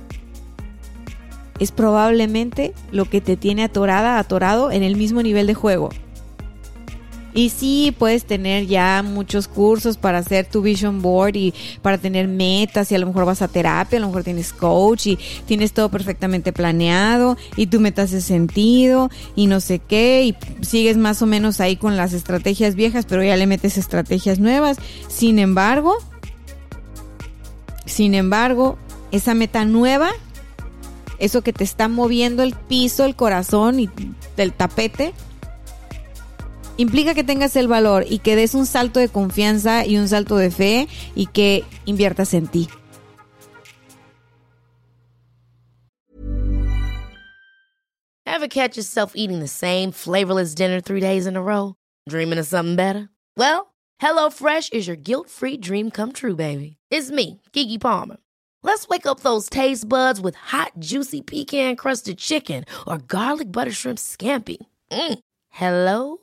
es 1.59 1.71
probablemente 1.71 2.73
lo 2.91 3.05
que 3.05 3.21
te 3.21 3.37
tiene 3.37 3.63
atorada, 3.63 4.19
atorado 4.19 4.71
en 4.71 4.83
el 4.83 4.95
mismo 4.95 5.21
nivel 5.21 5.47
de 5.47 5.53
juego. 5.53 5.89
Y 7.33 7.49
sí, 7.49 7.95
puedes 7.97 8.25
tener 8.25 8.67
ya 8.67 9.03
muchos 9.03 9.47
cursos 9.47 9.97
para 9.97 10.19
hacer 10.19 10.45
tu 10.45 10.61
vision 10.61 11.01
board 11.01 11.35
y 11.35 11.53
para 11.81 11.97
tener 11.97 12.27
metas 12.27 12.91
y 12.91 12.95
a 12.95 12.99
lo 12.99 13.07
mejor 13.07 13.25
vas 13.25 13.41
a 13.41 13.47
terapia, 13.47 13.97
a 13.97 14.01
lo 14.01 14.07
mejor 14.07 14.23
tienes 14.23 14.53
coach 14.53 15.07
y 15.07 15.19
tienes 15.45 15.73
todo 15.73 15.89
perfectamente 15.89 16.53
planeado 16.53 17.37
y 17.55 17.67
tu 17.67 17.79
meta 17.79 18.03
hace 18.03 18.21
sentido 18.21 19.09
y 19.35 19.47
no 19.47 19.59
sé 19.59 19.79
qué 19.79 20.23
y 20.23 20.63
sigues 20.63 20.97
más 20.97 21.21
o 21.21 21.25
menos 21.25 21.59
ahí 21.59 21.75
con 21.75 21.97
las 21.97 22.13
estrategias 22.13 22.75
viejas, 22.75 23.05
pero 23.07 23.23
ya 23.23 23.35
le 23.35 23.47
metes 23.47 23.77
estrategias 23.77 24.39
nuevas. 24.39 24.77
Sin 25.07 25.39
embargo, 25.39 25.97
sin 27.85 28.13
embargo, 28.13 28.77
esa 29.11 29.33
meta 29.33 29.65
nueva, 29.65 30.11
eso 31.19 31.41
que 31.41 31.53
te 31.53 31.63
está 31.63 31.87
moviendo 31.87 32.43
el 32.43 32.53
piso, 32.53 33.05
el 33.05 33.15
corazón 33.15 33.79
y 33.79 33.89
el 34.37 34.53
tapete, 34.53 35.13
implica 36.77 37.13
que 37.13 37.23
tengas 37.23 37.55
el 37.55 37.67
valor 37.67 38.05
y 38.09 38.19
que 38.19 38.35
des 38.35 38.55
un 38.55 38.65
salto 38.65 38.99
de 38.99 39.09
confianza 39.09 39.85
y 39.85 39.97
un 39.97 40.07
salto 40.07 40.37
de 40.37 40.51
fe 40.51 40.87
y 41.15 41.27
que 41.27 41.63
inviertas 41.85 42.33
en 42.33 42.47
ti. 42.47 42.67
Ever 48.25 48.47
catch 48.47 48.75
yourself 48.75 49.13
eating 49.15 49.39
the 49.39 49.47
same 49.47 49.91
flavorless 49.91 50.55
dinner 50.55 50.81
three 50.81 50.99
days 50.99 51.27
in 51.27 51.37
a 51.37 51.41
row? 51.41 51.75
Dreaming 52.09 52.39
of 52.39 52.47
something 52.47 52.75
better? 52.75 53.09
Well, 53.37 53.73
HelloFresh 54.01 54.73
is 54.73 54.87
your 54.87 54.97
guilt-free 54.97 55.57
dream 55.57 55.91
come 55.91 56.11
true, 56.11 56.35
baby. 56.35 56.77
It's 56.89 57.11
me, 57.11 57.41
Kiki 57.53 57.77
Palmer. 57.77 58.17
Let's 58.63 58.87
wake 58.87 59.05
up 59.05 59.19
those 59.19 59.49
taste 59.49 59.87
buds 59.87 60.19
with 60.19 60.35
hot, 60.35 60.71
juicy 60.79 61.21
pecan-crusted 61.21 62.17
chicken 62.17 62.65
or 62.87 62.97
garlic 62.97 63.51
butter 63.51 63.71
shrimp 63.71 63.99
scampi. 63.99 64.57
Mm. 64.91 65.19
Hello 65.49 66.22